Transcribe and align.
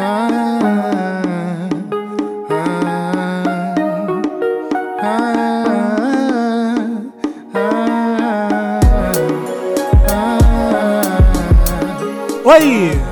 Oi, 0.00 0.06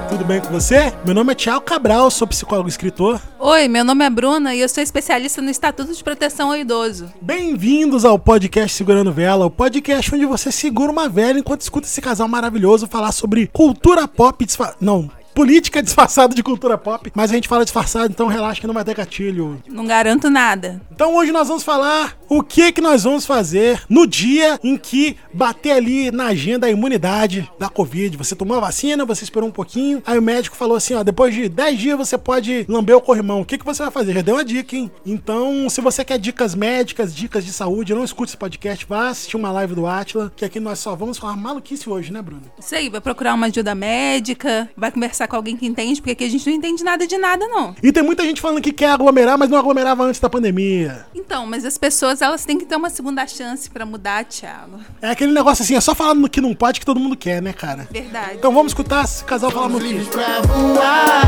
tudo 0.08 0.24
bem 0.24 0.40
com 0.40 0.48
você? 0.48 0.94
Meu 1.04 1.14
nome 1.14 1.32
é 1.32 1.34
Tiago 1.34 1.60
Cabral, 1.60 2.10
sou 2.10 2.26
psicólogo 2.26 2.68
e 2.68 2.70
escritor. 2.70 3.20
Oi, 3.38 3.68
meu 3.68 3.84
nome 3.84 4.06
é 4.06 4.08
Bruna 4.08 4.54
e 4.54 4.60
eu 4.60 4.68
sou 4.68 4.82
especialista 4.82 5.42
no 5.42 5.50
Estatuto 5.50 5.94
de 5.94 6.02
Proteção 6.02 6.48
ao 6.48 6.56
Idoso. 6.56 7.12
Bem-vindos 7.20 8.06
ao 8.06 8.18
podcast 8.18 8.74
Segurando 8.74 9.12
Vela, 9.12 9.44
o 9.44 9.50
podcast 9.50 10.14
onde 10.14 10.24
você 10.24 10.50
segura 10.50 10.90
uma 10.90 11.06
vela 11.06 11.38
enquanto 11.38 11.60
escuta 11.60 11.86
esse 11.86 12.00
casal 12.00 12.28
maravilhoso 12.28 12.86
falar 12.86 13.12
sobre 13.12 13.46
cultura 13.46 14.08
pop. 14.08 14.46
Não, 14.80 15.10
política 15.38 15.80
disfarçada 15.80 16.34
de 16.34 16.42
cultura 16.42 16.76
pop, 16.76 17.12
mas 17.14 17.30
a 17.30 17.34
gente 17.34 17.46
fala 17.46 17.62
disfarçado, 17.62 18.10
então 18.10 18.26
relaxa 18.26 18.60
que 18.60 18.66
não 18.66 18.74
vai 18.74 18.82
ter 18.82 18.92
gatilho. 18.92 19.62
Não 19.68 19.86
garanto 19.86 20.28
nada. 20.28 20.80
Então 20.90 21.14
hoje 21.14 21.30
nós 21.30 21.46
vamos 21.46 21.62
falar 21.62 22.17
o 22.28 22.42
que 22.42 22.72
que 22.72 22.80
nós 22.80 23.04
vamos 23.04 23.24
fazer 23.24 23.82
no 23.88 24.06
dia 24.06 24.58
em 24.62 24.76
que 24.76 25.16
bater 25.32 25.72
ali 25.72 26.10
na 26.10 26.26
agenda 26.26 26.66
a 26.66 26.70
imunidade 26.70 27.50
da 27.58 27.68
Covid. 27.68 28.16
Você 28.16 28.34
tomou 28.34 28.56
a 28.56 28.60
vacina, 28.60 29.04
você 29.04 29.24
esperou 29.24 29.48
um 29.48 29.52
pouquinho, 29.52 30.02
aí 30.06 30.18
o 30.18 30.22
médico 30.22 30.56
falou 30.56 30.76
assim, 30.76 30.94
ó, 30.94 31.02
depois 31.02 31.34
de 31.34 31.48
10 31.48 31.78
dias 31.78 31.98
você 31.98 32.18
pode 32.18 32.66
lamber 32.68 32.96
o 32.96 33.00
corrimão. 33.00 33.40
O 33.40 33.44
que 33.44 33.58
que 33.58 33.64
você 33.64 33.82
vai 33.82 33.92
fazer? 33.92 34.14
Já 34.14 34.22
deu 34.22 34.34
uma 34.34 34.44
dica, 34.44 34.76
hein? 34.76 34.90
Então, 35.04 35.68
se 35.68 35.80
você 35.80 36.04
quer 36.04 36.18
dicas 36.18 36.54
médicas, 36.54 37.14
dicas 37.14 37.44
de 37.44 37.52
saúde, 37.52 37.94
não 37.94 38.04
escute 38.04 38.30
esse 38.30 38.36
podcast, 38.36 38.84
vá 38.86 39.08
assistir 39.08 39.36
uma 39.36 39.50
live 39.50 39.74
do 39.74 39.86
Atila, 39.86 40.32
que 40.36 40.44
aqui 40.44 40.60
nós 40.60 40.78
só 40.78 40.94
vamos 40.94 41.18
falar 41.18 41.36
maluquice 41.36 41.88
hoje, 41.88 42.12
né, 42.12 42.20
Bruno? 42.20 42.42
Isso 42.58 42.74
aí, 42.74 42.88
vai 42.88 43.00
procurar 43.00 43.34
uma 43.34 43.46
ajuda 43.46 43.74
médica, 43.74 44.68
vai 44.76 44.90
conversar 44.90 45.28
com 45.28 45.36
alguém 45.36 45.56
que 45.56 45.66
entende, 45.66 46.00
porque 46.00 46.12
aqui 46.12 46.24
a 46.24 46.30
gente 46.30 46.46
não 46.46 46.56
entende 46.56 46.84
nada 46.84 47.06
de 47.06 47.16
nada, 47.16 47.46
não. 47.46 47.74
E 47.82 47.92
tem 47.92 48.02
muita 48.02 48.22
gente 48.24 48.40
falando 48.40 48.60
que 48.60 48.72
quer 48.72 48.90
aglomerar, 48.90 49.38
mas 49.38 49.48
não 49.48 49.58
aglomerava 49.58 50.04
antes 50.04 50.20
da 50.20 50.28
pandemia. 50.28 51.06
Então, 51.14 51.46
mas 51.46 51.64
as 51.64 51.78
pessoas, 51.78 52.17
elas 52.20 52.44
têm 52.44 52.58
que 52.58 52.66
ter 52.66 52.76
uma 52.76 52.90
segunda 52.90 53.26
chance 53.26 53.70
pra 53.70 53.84
mudar, 53.86 54.24
Thiago. 54.24 54.80
É 55.00 55.10
aquele 55.10 55.32
negócio 55.32 55.62
assim, 55.62 55.74
é 55.74 55.80
só 55.80 55.94
falando 55.94 56.20
no 56.20 56.28
que 56.28 56.40
não 56.40 56.54
pode 56.54 56.80
que 56.80 56.86
todo 56.86 57.00
mundo 57.00 57.16
quer, 57.16 57.40
né, 57.42 57.52
cara? 57.52 57.88
Verdade. 57.90 58.36
Então 58.36 58.52
vamos 58.52 58.70
escutar 58.70 59.04
esse 59.04 59.24
casal 59.24 59.50
falar 59.50 59.68
no 59.68 59.78
livres 59.78 60.08
pra 60.08 60.40
voar. 60.42 61.26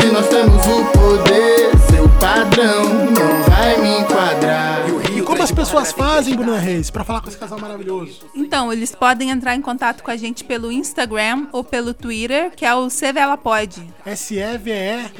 Se 0.00 0.06
nós 0.06 0.28
temos 0.28 0.66
o 0.66 0.84
poder, 0.92 1.70
seu 1.90 2.08
padrão 2.20 2.84
não 2.84 3.42
vai 3.48 3.76
me 3.78 4.00
enquadrar. 4.00 4.86
Como 5.26 5.42
as 5.42 5.50
pessoas 5.50 5.90
fazem, 5.92 6.36
Bruna 6.36 6.58
Reis, 6.58 6.88
pra 6.88 7.02
falar 7.02 7.20
com 7.20 7.28
esse 7.28 7.36
casal 7.36 7.58
maravilhoso? 7.58 8.20
Então, 8.34 8.72
eles 8.72 8.94
podem 8.94 9.30
entrar 9.30 9.56
em 9.56 9.60
contato 9.60 10.04
com 10.04 10.10
a 10.10 10.16
gente 10.16 10.44
pelo 10.44 10.70
Instagram 10.70 11.48
ou 11.52 11.64
pelo 11.64 11.92
Twitter, 11.92 12.52
que 12.54 12.64
é 12.64 12.72
o 12.74 12.88
Sevela 12.88 13.36
Pod. 13.36 13.82
S-E-V-E-L-A-P-O-D? 14.04 15.16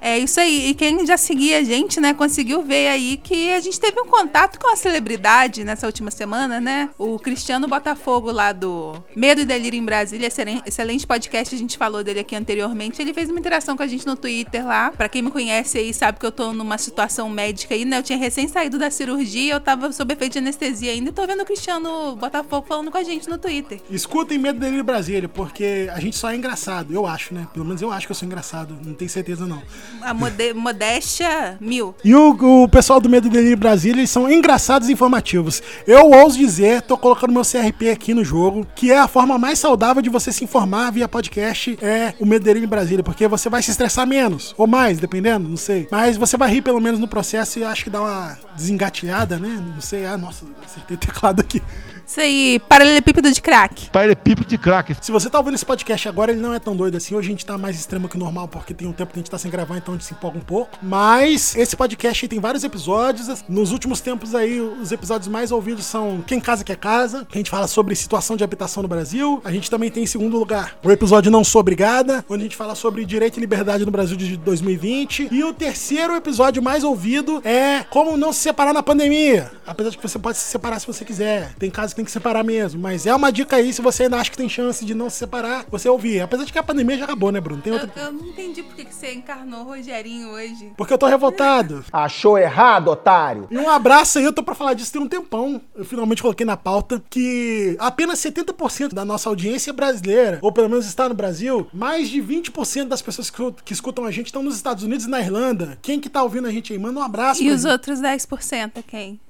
É 0.00 0.16
isso 0.18 0.38
aí. 0.38 0.68
E 0.68 0.74
quem 0.74 1.04
já 1.04 1.16
seguia 1.16 1.58
a 1.58 1.62
gente, 1.64 2.00
né, 2.00 2.14
conseguiu 2.14 2.62
ver 2.62 2.88
aí 2.88 3.16
que 3.16 3.52
a 3.52 3.60
gente 3.60 3.80
teve 3.80 4.00
um 4.00 4.06
contato 4.06 4.58
com 4.60 4.72
a 4.72 4.76
celebridade 4.76 5.64
nessa 5.64 5.86
última 5.86 6.10
semana, 6.10 6.60
né? 6.60 6.88
O 6.96 7.18
Cristiano 7.18 7.66
Botafogo 7.66 8.30
lá 8.30 8.52
do 8.52 9.02
Medo 9.16 9.40
e 9.40 9.44
Delírio 9.44 9.78
em 9.78 9.84
Brasília, 9.84 10.28
excelente, 10.28 10.62
excelente 10.66 11.06
podcast, 11.06 11.54
a 11.54 11.58
gente 11.58 11.76
falou 11.76 12.04
dele 12.04 12.20
aqui 12.20 12.36
anteriormente. 12.36 13.02
Ele 13.02 13.12
fez 13.12 13.28
uma 13.28 13.40
interação 13.40 13.76
com 13.76 13.82
a 13.82 13.86
gente 13.86 14.06
no 14.06 14.14
Twitter 14.14 14.64
lá. 14.64 14.92
Pra 14.92 15.08
quem 15.08 15.20
me 15.20 15.30
conhece 15.30 15.78
aí, 15.78 15.92
sabe 15.92 16.20
que 16.20 16.26
eu 16.26 16.32
tô 16.32 16.52
numa 16.52 16.78
situação 16.78 17.28
médica 17.28 17.74
aí, 17.74 17.84
né? 17.84 17.98
Eu 17.98 18.02
tinha 18.02 18.18
recém 18.18 18.46
saído 18.46 18.78
da 18.78 18.83
cirurgia, 18.90 19.54
eu 19.54 19.60
tava 19.60 19.90
sob 19.92 20.12
efeito 20.14 20.32
de 20.34 20.38
anestesia 20.38 20.92
ainda 20.92 21.10
e 21.10 21.12
tô 21.12 21.26
vendo 21.26 21.42
o 21.42 21.44
Cristiano 21.44 22.16
Botafogo 22.16 22.64
falando 22.68 22.90
com 22.90 22.98
a 22.98 23.02
gente 23.02 23.28
no 23.28 23.38
Twitter. 23.38 23.80
Escutem 23.90 24.38
Medo 24.38 24.64
em 24.64 24.82
Brasília, 24.82 25.28
porque 25.28 25.88
a 25.92 26.00
gente 26.00 26.16
só 26.16 26.30
é 26.30 26.36
engraçado, 26.36 26.92
eu 26.92 27.06
acho, 27.06 27.34
né? 27.34 27.46
Pelo 27.52 27.64
menos 27.64 27.82
eu 27.82 27.90
acho 27.90 28.06
que 28.06 28.12
eu 28.12 28.16
sou 28.16 28.26
engraçado, 28.26 28.76
não 28.84 28.94
tenho 28.94 29.10
certeza 29.10 29.46
não. 29.46 29.62
A 30.00 30.14
mode- 30.14 30.54
modéstia 30.54 31.56
mil. 31.60 31.94
E 32.04 32.14
o, 32.14 32.62
o 32.64 32.68
pessoal 32.68 33.00
do 33.00 33.08
Medo 33.08 33.28
em 33.36 33.56
Brasília, 33.56 34.00
eles 34.00 34.10
são 34.10 34.30
engraçados 34.30 34.88
e 34.88 34.92
informativos. 34.92 35.62
Eu 35.86 36.10
ouso 36.10 36.38
dizer, 36.38 36.82
tô 36.82 36.96
colocando 36.96 37.32
meu 37.32 37.42
CRP 37.42 37.90
aqui 37.90 38.14
no 38.14 38.24
jogo, 38.24 38.66
que 38.76 38.90
é 38.90 38.98
a 38.98 39.08
forma 39.08 39.38
mais 39.38 39.58
saudável 39.58 40.02
de 40.02 40.08
você 40.10 40.30
se 40.32 40.44
informar 40.44 40.90
via 40.92 41.08
podcast, 41.08 41.78
é 41.82 42.14
o 42.20 42.26
Medo 42.26 42.44
em 42.50 42.66
Brasília, 42.66 43.02
porque 43.02 43.26
você 43.26 43.48
vai 43.48 43.62
se 43.62 43.70
estressar 43.70 44.06
menos, 44.06 44.54
ou 44.56 44.66
mais, 44.66 44.98
dependendo, 44.98 45.48
não 45.48 45.56
sei. 45.56 45.88
Mas 45.90 46.16
você 46.16 46.36
vai 46.36 46.50
rir 46.50 46.62
pelo 46.62 46.80
menos 46.80 47.00
no 47.00 47.08
processo 47.08 47.58
e 47.58 47.64
acho 47.64 47.84
que 47.84 47.90
dá 47.90 48.00
uma 48.02 48.38
desengatilhada, 48.74 49.38
né? 49.38 49.48
Não 49.48 49.80
sei, 49.80 50.06
ah, 50.06 50.18
nossa, 50.18 50.44
acertei 50.64 50.96
o 50.96 51.00
teclado 51.00 51.40
aqui. 51.40 51.62
Isso 52.06 52.20
aí, 52.20 52.60
paralelepípedo 52.68 53.30
de 53.30 53.40
crack. 53.40 53.90
Paralelepípedo 53.90 54.48
de 54.48 54.58
crack. 54.58 54.94
Se 55.00 55.10
você 55.10 55.30
tá 55.30 55.38
ouvindo 55.38 55.54
esse 55.54 55.64
podcast 55.64 56.06
agora, 56.08 56.32
ele 56.32 56.40
não 56.40 56.52
é 56.52 56.58
tão 56.58 56.76
doido 56.76 56.96
assim. 56.96 57.14
Hoje 57.14 57.28
a 57.28 57.30
gente 57.30 57.46
tá 57.46 57.56
mais 57.56 57.76
extremo 57.76 58.08
que 58.08 58.16
o 58.16 58.18
normal, 58.18 58.46
porque 58.46 58.74
tem 58.74 58.86
um 58.86 58.92
tempo 58.92 59.12
que 59.12 59.18
a 59.18 59.22
gente 59.22 59.30
tá 59.30 59.38
sem 59.38 59.50
gravar, 59.50 59.78
então 59.78 59.94
a 59.94 59.96
gente 59.96 60.06
se 60.06 60.12
empolga 60.12 60.36
um 60.36 60.42
pouco. 60.42 60.78
Mas 60.82 61.56
esse 61.56 61.74
podcast 61.74 62.24
aí 62.24 62.28
tem 62.28 62.38
vários 62.40 62.62
episódios. 62.62 63.42
Nos 63.48 63.72
últimos 63.72 64.00
tempos 64.00 64.34
aí, 64.34 64.60
os 64.60 64.92
episódios 64.92 65.28
mais 65.28 65.50
ouvidos 65.50 65.86
são 65.86 66.22
Quem 66.26 66.40
Casa 66.40 66.62
Quer 66.62 66.76
Casa, 66.76 67.24
que 67.24 67.38
a 67.38 67.40
gente 67.40 67.50
fala 67.50 67.66
sobre 67.66 67.96
situação 67.96 68.36
de 68.36 68.44
habitação 68.44 68.82
no 68.82 68.88
Brasil. 68.88 69.40
A 69.42 69.50
gente 69.50 69.70
também 69.70 69.90
tem 69.90 70.02
em 70.02 70.06
segundo 70.06 70.38
lugar 70.38 70.76
o 70.84 70.90
episódio 70.90 71.30
Não 71.30 71.42
Sou 71.42 71.60
Obrigada, 71.60 72.24
onde 72.28 72.42
a 72.42 72.44
gente 72.44 72.56
fala 72.56 72.74
sobre 72.74 73.04
direito 73.06 73.38
e 73.38 73.40
liberdade 73.40 73.84
no 73.84 73.90
Brasil 73.90 74.16
de 74.16 74.36
2020. 74.36 75.28
E 75.32 75.42
o 75.42 75.54
terceiro 75.54 76.14
episódio 76.14 76.62
mais 76.62 76.84
ouvido 76.84 77.40
é 77.44 77.82
Como 77.84 78.16
Não 78.16 78.32
Se 78.32 78.40
Separar 78.40 78.74
na 78.74 78.82
Pandemia. 78.82 79.50
Apesar 79.66 79.88
de 79.88 79.96
que 79.96 80.06
você 80.06 80.18
pode 80.18 80.36
se 80.36 80.44
separar 80.44 80.78
se 80.78 80.86
você 80.86 81.02
quiser. 81.04 81.54
Tem 81.58 81.70
casos 81.70 81.93
que 81.94 81.96
tem 81.96 82.04
que 82.04 82.10
separar 82.10 82.42
mesmo. 82.44 82.80
Mas 82.80 83.06
é 83.06 83.14
uma 83.14 83.30
dica 83.30 83.56
aí, 83.56 83.72
se 83.72 83.80
você 83.80 84.04
ainda 84.04 84.18
acha 84.18 84.30
que 84.30 84.36
tem 84.36 84.48
chance 84.48 84.84
de 84.84 84.94
não 84.94 85.08
se 85.08 85.16
separar, 85.16 85.64
você 85.70 85.88
ouvir. 85.88 86.20
Apesar 86.20 86.44
de 86.44 86.52
que 86.52 86.58
a 86.58 86.62
pandemia 86.62 86.98
já 86.98 87.04
acabou, 87.04 87.30
né, 87.32 87.40
Bruno? 87.40 87.62
Tem 87.62 87.72
Eu, 87.72 87.80
outra. 87.80 88.02
eu 88.02 88.12
não 88.12 88.26
entendi 88.26 88.62
por 88.62 88.74
que 88.74 88.86
você 88.92 89.12
encarnou 89.14 89.60
o 89.60 89.64
Rogerinho 89.64 90.28
hoje. 90.30 90.72
Porque 90.76 90.92
eu 90.92 90.98
tô 90.98 91.06
revoltado. 91.06 91.84
Achou 91.92 92.36
errado, 92.36 92.88
otário? 92.88 93.46
E 93.50 93.56
um 93.56 93.68
abraço 93.70 94.18
aí, 94.18 94.24
eu 94.24 94.32
tô 94.32 94.42
pra 94.42 94.54
falar 94.54 94.74
disso 94.74 94.92
tem 94.92 95.00
um 95.00 95.08
tempão. 95.08 95.60
Eu 95.74 95.84
finalmente 95.84 96.20
coloquei 96.20 96.44
na 96.44 96.56
pauta 96.56 97.02
que 97.08 97.76
apenas 97.78 98.18
70% 98.18 98.92
da 98.92 99.04
nossa 99.04 99.28
audiência 99.28 99.70
é 99.70 99.72
brasileira, 99.72 100.38
ou 100.42 100.50
pelo 100.52 100.68
menos 100.68 100.86
está 100.86 101.08
no 101.08 101.14
Brasil. 101.14 101.66
Mais 101.72 102.08
de 102.08 102.20
20% 102.20 102.86
das 102.88 103.00
pessoas 103.02 103.30
que, 103.30 103.42
que 103.64 103.72
escutam 103.72 104.04
a 104.04 104.10
gente 104.10 104.26
estão 104.26 104.42
nos 104.42 104.56
Estados 104.56 104.82
Unidos 104.82 105.06
e 105.06 105.08
na 105.08 105.20
Irlanda. 105.20 105.78
Quem 105.80 106.00
que 106.00 106.08
tá 106.08 106.22
ouvindo 106.22 106.48
a 106.48 106.50
gente 106.50 106.72
aí? 106.72 106.78
Manda 106.78 106.98
um 106.98 107.02
abraço 107.02 107.42
E 107.42 107.50
os 107.50 107.62
gente. 107.62 107.70
outros 107.72 108.00
10% 108.00 108.72
é 108.74 108.82
quem? 108.82 109.20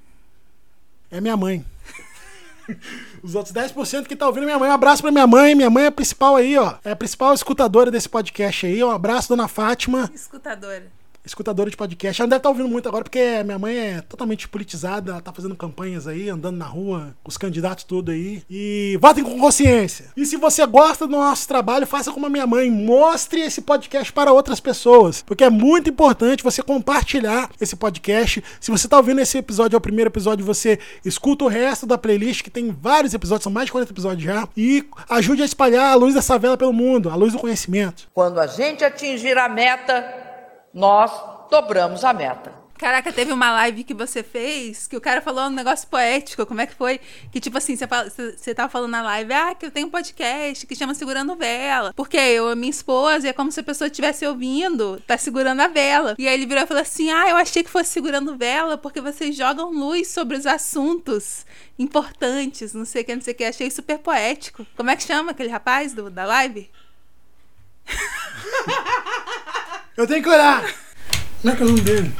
É 1.11 1.21
minha 1.21 1.37
mãe. 1.37 1.63
Os 3.23 3.35
outros 3.35 3.53
10% 3.53 4.05
que 4.05 4.15
tá 4.15 4.27
ouvindo 4.27 4.45
minha 4.45 4.59
mãe. 4.59 4.69
Um 4.69 4.73
abraço 4.73 5.01
pra 5.01 5.11
minha 5.11 5.27
mãe. 5.27 5.55
Minha 5.55 5.69
mãe 5.69 5.85
é 5.85 5.87
a 5.87 5.91
principal 5.91 6.35
aí, 6.35 6.57
ó. 6.57 6.75
É 6.83 6.91
a 6.91 6.95
principal 6.95 7.33
escutadora 7.33 7.91
desse 7.91 8.09
podcast 8.09 8.65
aí. 8.65 8.83
Um 8.83 8.91
abraço, 8.91 9.29
dona 9.29 9.47
Fátima. 9.47 10.09
Escutadora. 10.13 11.04
Escutadora 11.25 11.69
de 11.69 11.77
podcast. 11.77 12.21
Ela 12.21 12.25
não 12.25 12.29
deve 12.29 12.39
estar 12.39 12.49
ouvindo 12.49 12.69
muito 12.69 12.87
agora, 12.87 13.03
porque 13.03 13.43
minha 13.43 13.59
mãe 13.59 13.77
é 13.77 14.01
totalmente 14.01 14.47
politizada, 14.47 15.11
ela 15.11 15.21
tá 15.21 15.31
fazendo 15.31 15.55
campanhas 15.55 16.07
aí, 16.07 16.29
andando 16.29 16.57
na 16.57 16.65
rua, 16.65 17.15
com 17.23 17.29
os 17.29 17.37
candidatos 17.37 17.83
tudo 17.83 18.11
aí. 18.11 18.43
E 18.49 18.97
votem 19.01 19.23
com 19.23 19.39
consciência. 19.39 20.11
E 20.15 20.25
se 20.25 20.37
você 20.37 20.65
gosta 20.65 21.07
do 21.07 21.11
nosso 21.11 21.47
trabalho, 21.47 21.87
faça 21.87 22.11
como 22.11 22.25
a 22.25 22.29
minha 22.29 22.47
mãe. 22.47 22.69
Mostre 22.69 23.41
esse 23.41 23.61
podcast 23.61 24.11
para 24.11 24.31
outras 24.31 24.59
pessoas. 24.59 25.21
Porque 25.21 25.43
é 25.43 25.49
muito 25.49 25.89
importante 25.89 26.43
você 26.43 26.61
compartilhar 26.61 27.49
esse 27.59 27.75
podcast. 27.75 28.43
Se 28.59 28.71
você 28.71 28.87
tá 28.87 28.97
ouvindo 28.97 29.21
esse 29.21 29.37
episódio, 29.37 29.75
é 29.75 29.77
o 29.77 29.81
primeiro 29.81 30.09
episódio, 30.09 30.45
você 30.45 30.79
escuta 31.03 31.45
o 31.45 31.47
resto 31.47 31.85
da 31.85 31.97
playlist, 31.97 32.43
que 32.43 32.49
tem 32.49 32.71
vários 32.71 33.13
episódios, 33.13 33.43
são 33.43 33.51
mais 33.51 33.65
de 33.65 33.71
40 33.71 33.91
episódios 33.91 34.23
já. 34.23 34.47
E 34.55 34.85
ajude 35.09 35.41
a 35.41 35.45
espalhar 35.45 35.91
a 35.91 35.95
luz 35.95 36.13
dessa 36.13 36.37
vela 36.37 36.57
pelo 36.57 36.73
mundo, 36.73 37.09
a 37.09 37.15
luz 37.15 37.33
do 37.33 37.39
conhecimento. 37.39 38.07
Quando 38.13 38.39
a 38.39 38.47
gente 38.47 38.83
atingir 38.83 39.37
a 39.37 39.49
meta, 39.49 40.24
nós 40.75 41.09
dobramos 41.49 42.03
a 42.03 42.11
meta. 42.11 42.65
Caraca, 42.77 43.13
teve 43.13 43.31
uma 43.31 43.53
live 43.53 43.85
que 43.85 43.93
você 43.93 44.21
fez 44.21 44.85
que 44.85 44.97
o 44.97 45.01
cara 45.01 45.21
falou 45.21 45.45
um 45.45 45.49
negócio 45.49 45.87
poético. 45.87 46.45
Como 46.45 46.59
é 46.59 46.67
que 46.67 46.75
foi? 46.75 46.99
Que 47.31 47.39
tipo 47.39 47.57
assim, 47.57 47.73
você, 47.77 47.87
fala, 47.87 48.09
você, 48.09 48.53
tava 48.53 48.69
falando 48.69 48.91
na 48.91 49.01
live, 49.01 49.31
ah, 49.31 49.55
que 49.55 49.65
eu 49.65 49.71
tenho 49.71 49.87
um 49.87 49.89
podcast 49.89 50.67
que 50.67 50.75
chama 50.75 50.93
Segurando 50.93 51.33
Vela. 51.37 51.93
Porque 51.95 52.17
eu 52.17 52.53
minha 52.53 52.69
esposa, 52.69 53.29
é 53.29 53.33
como 53.33 53.49
se 53.49 53.61
a 53.61 53.63
pessoa 53.63 53.87
estivesse 53.87 54.27
ouvindo, 54.27 55.01
tá 55.07 55.17
segurando 55.17 55.61
a 55.61 55.69
vela. 55.69 56.15
E 56.19 56.27
aí 56.27 56.33
ele 56.33 56.45
virou 56.45 56.65
e 56.65 56.67
falou 56.67 56.81
assim: 56.81 57.09
ah, 57.09 57.29
eu 57.29 57.37
achei 57.37 57.63
que 57.63 57.69
fosse 57.69 57.91
segurando 57.91 58.35
vela 58.35 58.77
porque 58.77 58.99
vocês 58.99 59.37
jogam 59.37 59.71
luz 59.71 60.09
sobre 60.09 60.35
os 60.35 60.45
assuntos 60.45 61.45
importantes, 61.79 62.73
não 62.73 62.83
sei 62.83 63.03
o 63.03 63.05
que, 63.05 63.15
não 63.15 63.21
sei 63.21 63.33
o 63.33 63.37
que. 63.37 63.45
Achei 63.45 63.71
super 63.71 63.99
poético. 63.99 64.67
Como 64.75 64.89
é 64.89 64.97
que 64.97 65.03
chama 65.03 65.31
aquele 65.31 65.49
rapaz 65.49 65.93
do, 65.93 66.09
da 66.09 66.25
live? 66.25 66.69
Eu 69.97 70.05
tenho 70.05 70.21
que 70.21 70.27
olhar. 70.27 70.61
Como 71.41 71.53
é 71.53 71.55
que 71.55 71.63
é 71.63 71.65
o 71.65 71.69
nome 71.69 71.81
dele? 71.81 72.11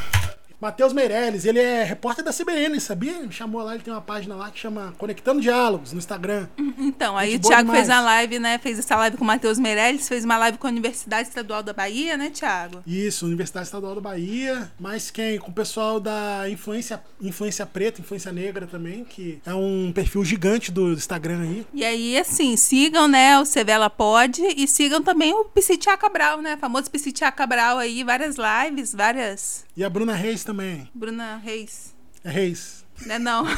Matheus 0.66 0.94
Meirelles, 0.94 1.46
ele 1.46 1.60
é 1.60 1.84
repórter 1.84 2.26
da 2.26 2.34
CBN, 2.34 2.82
sabia? 2.82 3.20
Me 3.20 3.32
chamou 3.32 3.62
lá, 3.62 3.76
ele 3.76 3.84
tem 3.84 3.94
uma 3.94 4.02
página 4.02 4.34
lá 4.34 4.50
que 4.50 4.58
chama 4.58 4.96
Conectando 4.98 5.40
Diálogos 5.40 5.94
no 5.94 6.00
Instagram. 6.00 6.48
Então, 6.80 7.16
aí 7.16 7.36
o 7.36 7.40
Thiago 7.40 7.72
fez 7.72 7.88
uma 7.88 8.02
live, 8.02 8.40
né? 8.40 8.58
Fez 8.58 8.80
essa 8.80 8.96
live 8.96 9.16
com 9.16 9.24
o 9.24 9.28
Matheus 9.28 9.60
Meirelles, 9.60 10.08
fez 10.08 10.26
uma 10.26 10.38
live 10.38 10.58
com 10.58 10.66
a 10.66 10.72
Universidade 10.72 11.28
Estadual 11.28 11.62
da 11.62 11.72
Bahia, 11.72 12.18
né, 12.18 12.32
Thiago? 12.32 12.82
Isso, 12.88 13.28
Universidade 13.28 13.68
Estadual 13.68 13.94
da 13.94 14.02
Bahia. 14.02 14.72
Mas 14.80 15.12
quem? 15.12 15.38
Com 15.38 15.52
o 15.52 15.54
pessoal 15.54 16.00
da 16.00 16.50
Influência, 16.50 17.00
Influência 17.22 17.64
Preta, 17.68 18.02
Influência 18.02 18.32
Negra 18.32 18.66
também, 18.66 19.04
que 19.04 19.40
é 19.46 19.54
um 19.54 19.92
perfil 19.94 20.26
gigante 20.26 20.72
do 20.72 20.94
Instagram 20.94 21.42
aí. 21.42 21.68
E 21.76 21.86
aí, 21.86 22.18
assim, 22.18 22.58
sigam, 22.58 23.08
né, 23.08 23.38
o 23.38 23.46
Sevela 23.46 23.88
Pod 23.88 24.42
e 24.42 24.68
sigam 24.68 25.04
também 25.04 25.32
o 25.32 25.46
Psitia 25.46 25.96
Cabral, 25.96 26.42
né? 26.42 26.58
Famoso 26.60 26.90
Psitia 26.90 27.32
Cabral 27.32 27.78
aí, 27.78 28.04
várias 28.04 28.36
lives, 28.36 28.96
várias. 28.96 29.64
E 29.78 29.84
a 29.84 29.90
Bruna 29.90 30.16
Reis 30.16 30.44
também. 30.44 30.55
Bruna 30.94 31.38
Reis. 31.44 31.94
É 32.24 32.30
Reis. 32.30 32.86
Né, 33.06 33.20
não. 33.20 33.46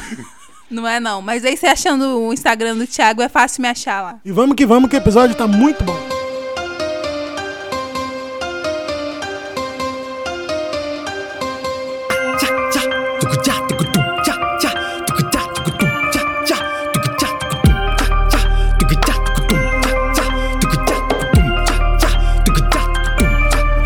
Não 0.70 0.86
é 0.86 1.00
não, 1.00 1.22
mas 1.22 1.46
aí 1.46 1.56
você 1.56 1.66
achando 1.66 2.20
o 2.20 2.30
Instagram 2.30 2.76
do 2.76 2.86
Thiago 2.86 3.22
é 3.22 3.28
fácil 3.28 3.62
me 3.62 3.68
achar 3.68 4.02
lá. 4.02 4.20
E 4.22 4.30
vamos 4.30 4.54
que 4.54 4.66
vamos, 4.66 4.90
que 4.90 4.96
o 4.96 4.98
episódio 4.98 5.34
tá 5.34 5.46
muito 5.46 5.82
bom. 5.82 5.96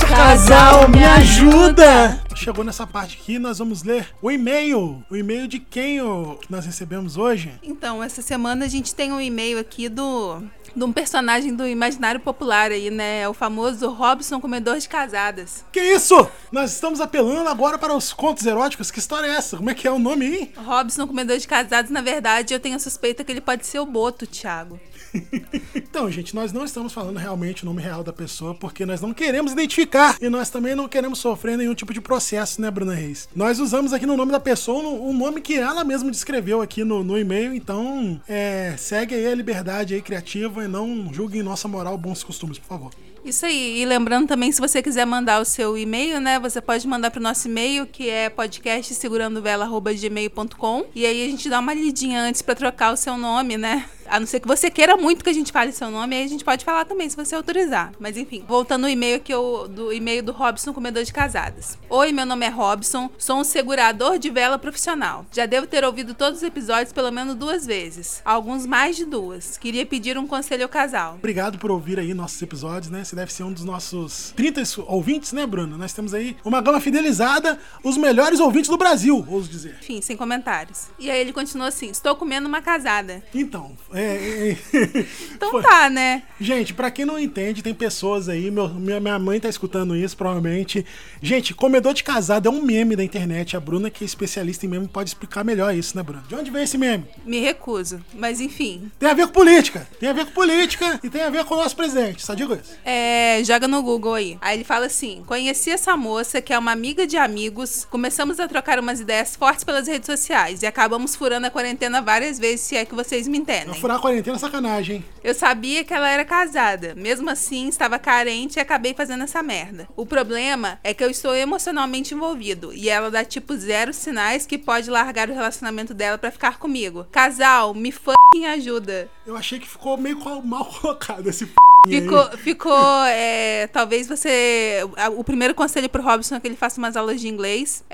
Casal, 0.09 0.89
me 0.89 1.05
ajuda! 1.05 2.22
Chegou 2.43 2.65
nessa 2.65 2.85
parte 2.85 3.17
aqui, 3.21 3.39
nós 3.39 3.61
vamos 3.61 3.85
ler 3.85 4.09
o 4.21 4.29
e-mail. 4.29 5.05
O 5.09 5.15
e-mail 5.15 5.47
de 5.47 5.61
quem 5.61 6.03
ô, 6.03 6.35
que 6.35 6.51
nós 6.51 6.67
recebemos 6.67 7.17
hoje? 7.17 7.53
Então, 7.63 8.03
essa 8.03 8.21
semana 8.21 8.65
a 8.65 8.69
gente 8.69 8.93
tem 8.93 9.13
um 9.13 9.21
e-mail 9.21 9.61
aqui 9.61 9.89
do 9.89 10.43
de 10.75 10.85
um 10.85 10.93
personagem 10.93 11.55
do 11.55 11.67
imaginário 11.67 12.21
popular 12.21 12.71
aí, 12.71 12.91
né? 12.91 13.29
O 13.29 13.35
famoso 13.35 13.89
Robson 13.91 14.41
Comedor 14.41 14.79
de 14.79 14.89
Casadas. 14.89 15.65
Que 15.73 15.81
isso? 15.81 16.29
Nós 16.51 16.73
estamos 16.73 17.01
apelando 17.01 17.49
agora 17.49 17.79
para 17.79 17.95
os 17.95 18.13
contos 18.13 18.47
eróticos? 18.47 18.91
Que 18.91 18.99
história 18.99 19.27
é 19.27 19.31
essa? 19.31 19.57
Como 19.57 19.71
é 19.71 19.75
que 19.75 19.87
é 19.87 19.91
o 19.91 19.99
nome 19.99 20.27
aí? 20.27 20.53
Robson 20.57 21.07
Comedor 21.07 21.39
de 21.39 21.49
Casadas, 21.49 21.91
na 21.91 22.01
verdade, 22.01 22.55
eu 22.55 22.61
tenho 22.61 22.77
a 22.77 22.79
suspeita 22.81 23.25
que 23.25 23.33
ele 23.33 23.41
pode 23.41 23.67
ser 23.67 23.79
o 23.79 23.87
Boto, 23.87 24.27
Thiago. 24.27 24.79
Então, 25.75 26.11
gente, 26.11 26.35
nós 26.35 26.53
não 26.53 26.65
estamos 26.65 26.93
falando 26.93 27.19
realmente 27.19 27.63
o 27.63 27.67
nome 27.67 27.83
real 27.83 28.03
da 28.03 28.13
pessoa, 28.13 28.55
porque 28.55 28.87
nós 28.87 29.01
não 29.01 29.13
queremos 29.13 29.53
identificar 29.53 30.17
e 30.21 30.29
nós 30.29 30.49
também 30.49 30.75
não 30.75 30.89
queremos 30.89 31.19
sofrer 31.19 31.59
nenhum 31.59 31.75
tipo 31.75 31.93
de 31.93 32.01
processo, 32.01 32.61
né, 32.61 32.71
Bruna 32.71 32.95
Reis? 32.95 33.29
Nós 33.35 33.59
usamos 33.59 33.93
aqui 33.93 34.07
no 34.07 34.17
nome 34.17 34.33
da 34.33 34.41
pessoa 34.41 34.83
um 34.83 35.13
nome 35.13 35.41
que 35.41 35.59
ela 35.59 35.85
mesma 35.85 36.11
descreveu 36.11 36.63
aqui 36.63 36.83
no, 36.83 37.05
no 37.05 37.19
e-mail, 37.19 37.55
então 37.55 38.21
é, 38.27 38.75
segue 38.79 39.15
aí 39.15 39.27
a 39.27 39.35
liberdade 39.35 39.95
aí 39.95 40.01
criativa 40.01 40.62
não 40.69 41.13
julguem 41.13 41.43
nossa 41.43 41.69
moral 41.69 41.99
bons 41.99 42.25
costumes, 42.25 42.59
por 42.59 42.67
favor. 42.67 42.91
Isso 43.25 43.47
aí. 43.47 43.81
E 43.81 43.87
lembrando 43.87 44.27
também, 44.27 44.51
se 44.51 44.61
você 44.61 44.83
quiser 44.83 45.07
mandar 45.07 45.41
o 45.41 45.45
seu 45.45 45.79
e-mail, 45.79 46.21
né? 46.21 46.41
Você 46.41 46.61
pode 46.61 46.85
mandar 46.89 47.13
pro 47.13 47.23
nosso 47.23 47.47
e-mail, 47.47 47.87
que 47.87 48.11
é 48.11 48.29
podcastsegurandovela.gmail.com. 48.29 50.87
E 50.95 51.07
aí 51.07 51.25
a 51.25 51.29
gente 51.31 51.49
dá 51.49 51.61
uma 51.61 51.73
lidinha 51.73 52.21
antes 52.21 52.43
pra 52.43 52.57
trocar 52.57 52.93
o 52.93 52.97
seu 52.97 53.17
nome, 53.17 53.57
né? 53.57 53.89
A 54.13 54.21
não 54.21 54.27
ser 54.27 54.41
que 54.41 54.47
você 54.47 54.71
queira 54.71 54.95
muito 54.95 55.25
que 55.25 55.31
a 55.31 55.33
gente 55.33 55.51
fale 55.51 55.73
seu 55.73 55.91
nome, 55.91 56.15
aí 56.15 56.23
a 56.25 56.29
gente 56.29 56.45
pode 56.45 56.67
falar 56.67 56.85
também, 56.85 57.09
se 57.09 57.17
você 57.17 57.35
autorizar. 57.35 57.93
Mas 57.99 58.19
enfim, 58.19 58.45
voltando 58.47 58.85
ao 58.85 58.91
e-mail 58.91 59.17
aqui, 59.17 59.33
eu- 59.33 59.67
do 59.67 59.91
e-mail 59.91 60.23
do 60.23 60.33
Robson, 60.33 60.75
comedor 60.75 61.03
de 61.03 61.11
casadas. 61.15 61.79
Oi, 61.89 62.13
meu 62.13 62.27
nome 62.27 62.45
é 62.45 62.51
Robson, 62.51 63.09
sou 63.17 63.39
um 63.39 63.45
segurador 63.45 64.19
de 64.19 64.29
vela 64.29 64.59
profissional. 64.59 65.25
Já 65.33 65.47
devo 65.47 65.67
ter 65.67 65.83
ouvido 65.83 66.13
todos 66.13 66.41
os 66.41 66.43
episódios 66.43 66.93
pelo 66.93 67.11
menos 67.11 67.35
duas 67.37 67.65
vezes. 67.65 68.21
Alguns 68.23 68.67
mais 68.67 68.97
de 68.97 69.07
duas. 69.07 69.57
Queria 69.57 69.87
pedir 69.87 70.19
um 70.19 70.27
conselho 70.27 70.65
ao 70.65 70.69
casal. 70.69 71.15
Obrigado 71.15 71.59
por 71.59 71.71
ouvir 71.71 71.99
aí 71.99 72.13
nossos 72.13 72.43
episódios, 72.43 72.91
né? 72.91 73.05
Você 73.05 73.17
deve 73.17 73.33
ser 73.33 73.45
um 73.45 73.53
dos 73.53 73.65
nossos 73.65 74.35
30 74.37 74.63
ouvintes, 74.89 75.33
né, 75.33 75.47
Bruno? 75.47 75.79
Nós 75.79 75.95
temos 75.95 76.13
aí 76.13 76.37
uma 76.45 76.61
gama 76.61 76.81
fidelizada, 76.83 77.59
os 77.83 77.97
melhores 77.97 78.41
ouvintes 78.41 78.69
do 78.69 78.77
Brasil, 78.77 79.25
ouso 79.27 79.49
dizer. 79.49 79.79
Enfim, 79.81 80.03
sem 80.03 80.19
comentários. 80.19 80.89
E 80.99 81.11
aí 81.11 81.19
ele 81.19 81.33
continua 81.33 81.69
assim: 81.69 81.89
estou 81.89 82.15
comendo 82.15 82.47
uma 82.47 82.61
casada. 82.61 83.23
Então, 83.35 83.73
é. 83.91 84.02
É- 84.03 84.57
Então 85.35 85.51
Foi. 85.51 85.63
tá, 85.63 85.91
né? 85.91 86.23
Gente, 86.41 86.73
pra 86.75 86.91
quem 86.91 87.05
não 87.05 87.19
entende, 87.19 87.63
tem 87.63 87.75
pessoas 87.75 88.29
aí, 88.29 88.51
meu- 88.51 88.69
minha, 88.69 89.01
minha 89.01 89.19
mãe 89.19 89.41
tá 89.41 89.49
escutando 89.49 89.97
isso, 89.97 90.17
provavelmente. 90.17 90.85
Gente, 91.21 91.55
comedor 91.55 91.95
de 91.95 92.05
casado 92.05 92.47
é 92.49 92.51
um 92.51 92.63
meme 92.63 92.95
da 92.97 93.03
internet. 93.05 93.57
A 93.57 93.61
Bruna, 93.61 93.91
que 93.91 94.05
é 94.05 94.07
especialista 94.07 94.67
em 94.67 94.69
meme, 94.69 94.87
pode 94.89 95.11
explicar 95.11 95.45
melhor 95.45 95.75
isso, 95.75 95.97
né, 95.97 96.03
Bruna? 96.03 96.23
De 96.29 96.35
onde 96.35 96.51
vem 96.51 96.63
esse 96.63 96.79
meme? 96.79 97.05
Me 97.25 97.41
recuso. 97.41 98.01
Mas 98.15 98.41
enfim. 98.41 98.91
Tem 98.99 99.09
a 99.11 99.15
ver 99.15 99.27
com 99.27 99.33
política. 99.33 99.89
Tem 99.99 100.09
a 100.09 100.13
ver 100.13 100.27
com 100.27 100.33
política 100.33 101.01
e 101.03 101.11
tem 101.11 101.23
a 101.23 101.31
ver 101.31 101.45
com 101.45 101.55
o 101.55 101.59
nosso 101.59 101.75
presidente. 101.77 102.25
Só 102.25 102.35
digo 102.35 102.55
isso. 102.55 102.75
É, 102.85 103.43
joga 103.45 103.67
no 103.69 103.83
Google 103.83 104.15
aí. 104.15 104.39
Aí 104.41 104.57
ele 104.59 104.65
fala 104.65 104.87
assim: 104.87 105.23
conheci 105.27 105.71
essa 105.71 105.97
moça 105.97 106.41
que 106.41 106.53
é 106.53 106.59
uma 106.59 106.73
amiga 106.73 107.07
de 107.07 107.17
amigos. 107.17 107.87
Começamos 107.91 108.39
a 108.41 108.47
trocar 108.49 108.79
umas 108.79 109.01
ideias 109.01 109.37
fortes 109.37 109.65
pelas 109.65 109.87
redes 109.87 110.07
sociais 110.07 110.63
e 110.63 110.67
acabamos 110.67 111.15
furando 111.17 111.47
a 111.47 111.51
quarentena 111.51 112.01
várias 112.01 112.39
vezes, 112.39 112.61
se 112.63 112.77
é 112.77 112.85
que 112.85 112.95
vocês 112.95 113.27
me 113.29 113.39
entendem. 113.39 113.75
Furar 113.93 113.97
a 113.97 113.99
quarentena 113.99 114.37
é 114.37 114.39
sacanagem, 114.39 114.97
hein? 114.97 115.05
Eu 115.23 115.35
sabia 115.35 115.85
que 115.85 115.93
ela 115.93 116.09
era 116.09 116.25
casada. 116.25 116.95
Mesmo 116.95 117.29
assim, 117.31 117.69
estava 117.69 117.99
carente 117.99 118.59
e 118.59 118.61
acabei 118.61 118.95
fazendo 118.95 119.25
essa 119.25 119.43
merda. 119.43 119.89
O 119.97 120.07
problema 120.07 120.79
é 120.83 120.95
que 120.95 121.05
eu 121.05 121.11
estou 121.11 121.35
emocionalmente 121.35 122.15
envolvido 122.15 122.73
e 122.73 122.89
ela 122.89 123.11
dá 123.11 123.25
tipo 123.25 123.55
zero 123.57 123.93
sinais 123.93 124.47
que 124.47 124.59
pode 124.59 124.91
largar 124.91 125.29
o 125.29 125.35
relacionamento 125.35 125.95
dela 125.95 126.19
pra 126.19 126.31
ficar 126.31 126.59
comigo. 126.59 127.07
Casal, 127.11 127.75
me 127.75 127.93
fucking 127.93 128.47
ajuda. 128.47 129.11
Eu 129.27 129.37
achei 129.37 129.59
que 129.59 129.69
ficou 129.69 129.97
meio 129.97 130.19
mal 130.43 130.65
colocado 130.81 131.29
esse 131.29 131.45
f... 131.45 131.55
Ficou, 131.85 132.39
ficou 132.39 133.05
é, 133.07 133.67
talvez 133.67 134.07
você. 134.07 134.83
O 135.17 135.25
primeiro 135.25 135.53
conselho 135.53 135.89
pro 135.89 136.01
Robson 136.01 136.37
é 136.37 136.41
que 136.41 136.47
ele 136.47 136.55
faça 136.55 136.79
umas 136.79 136.97
aulas 136.97 137.21
de 137.21 137.27
inglês. 137.29 137.83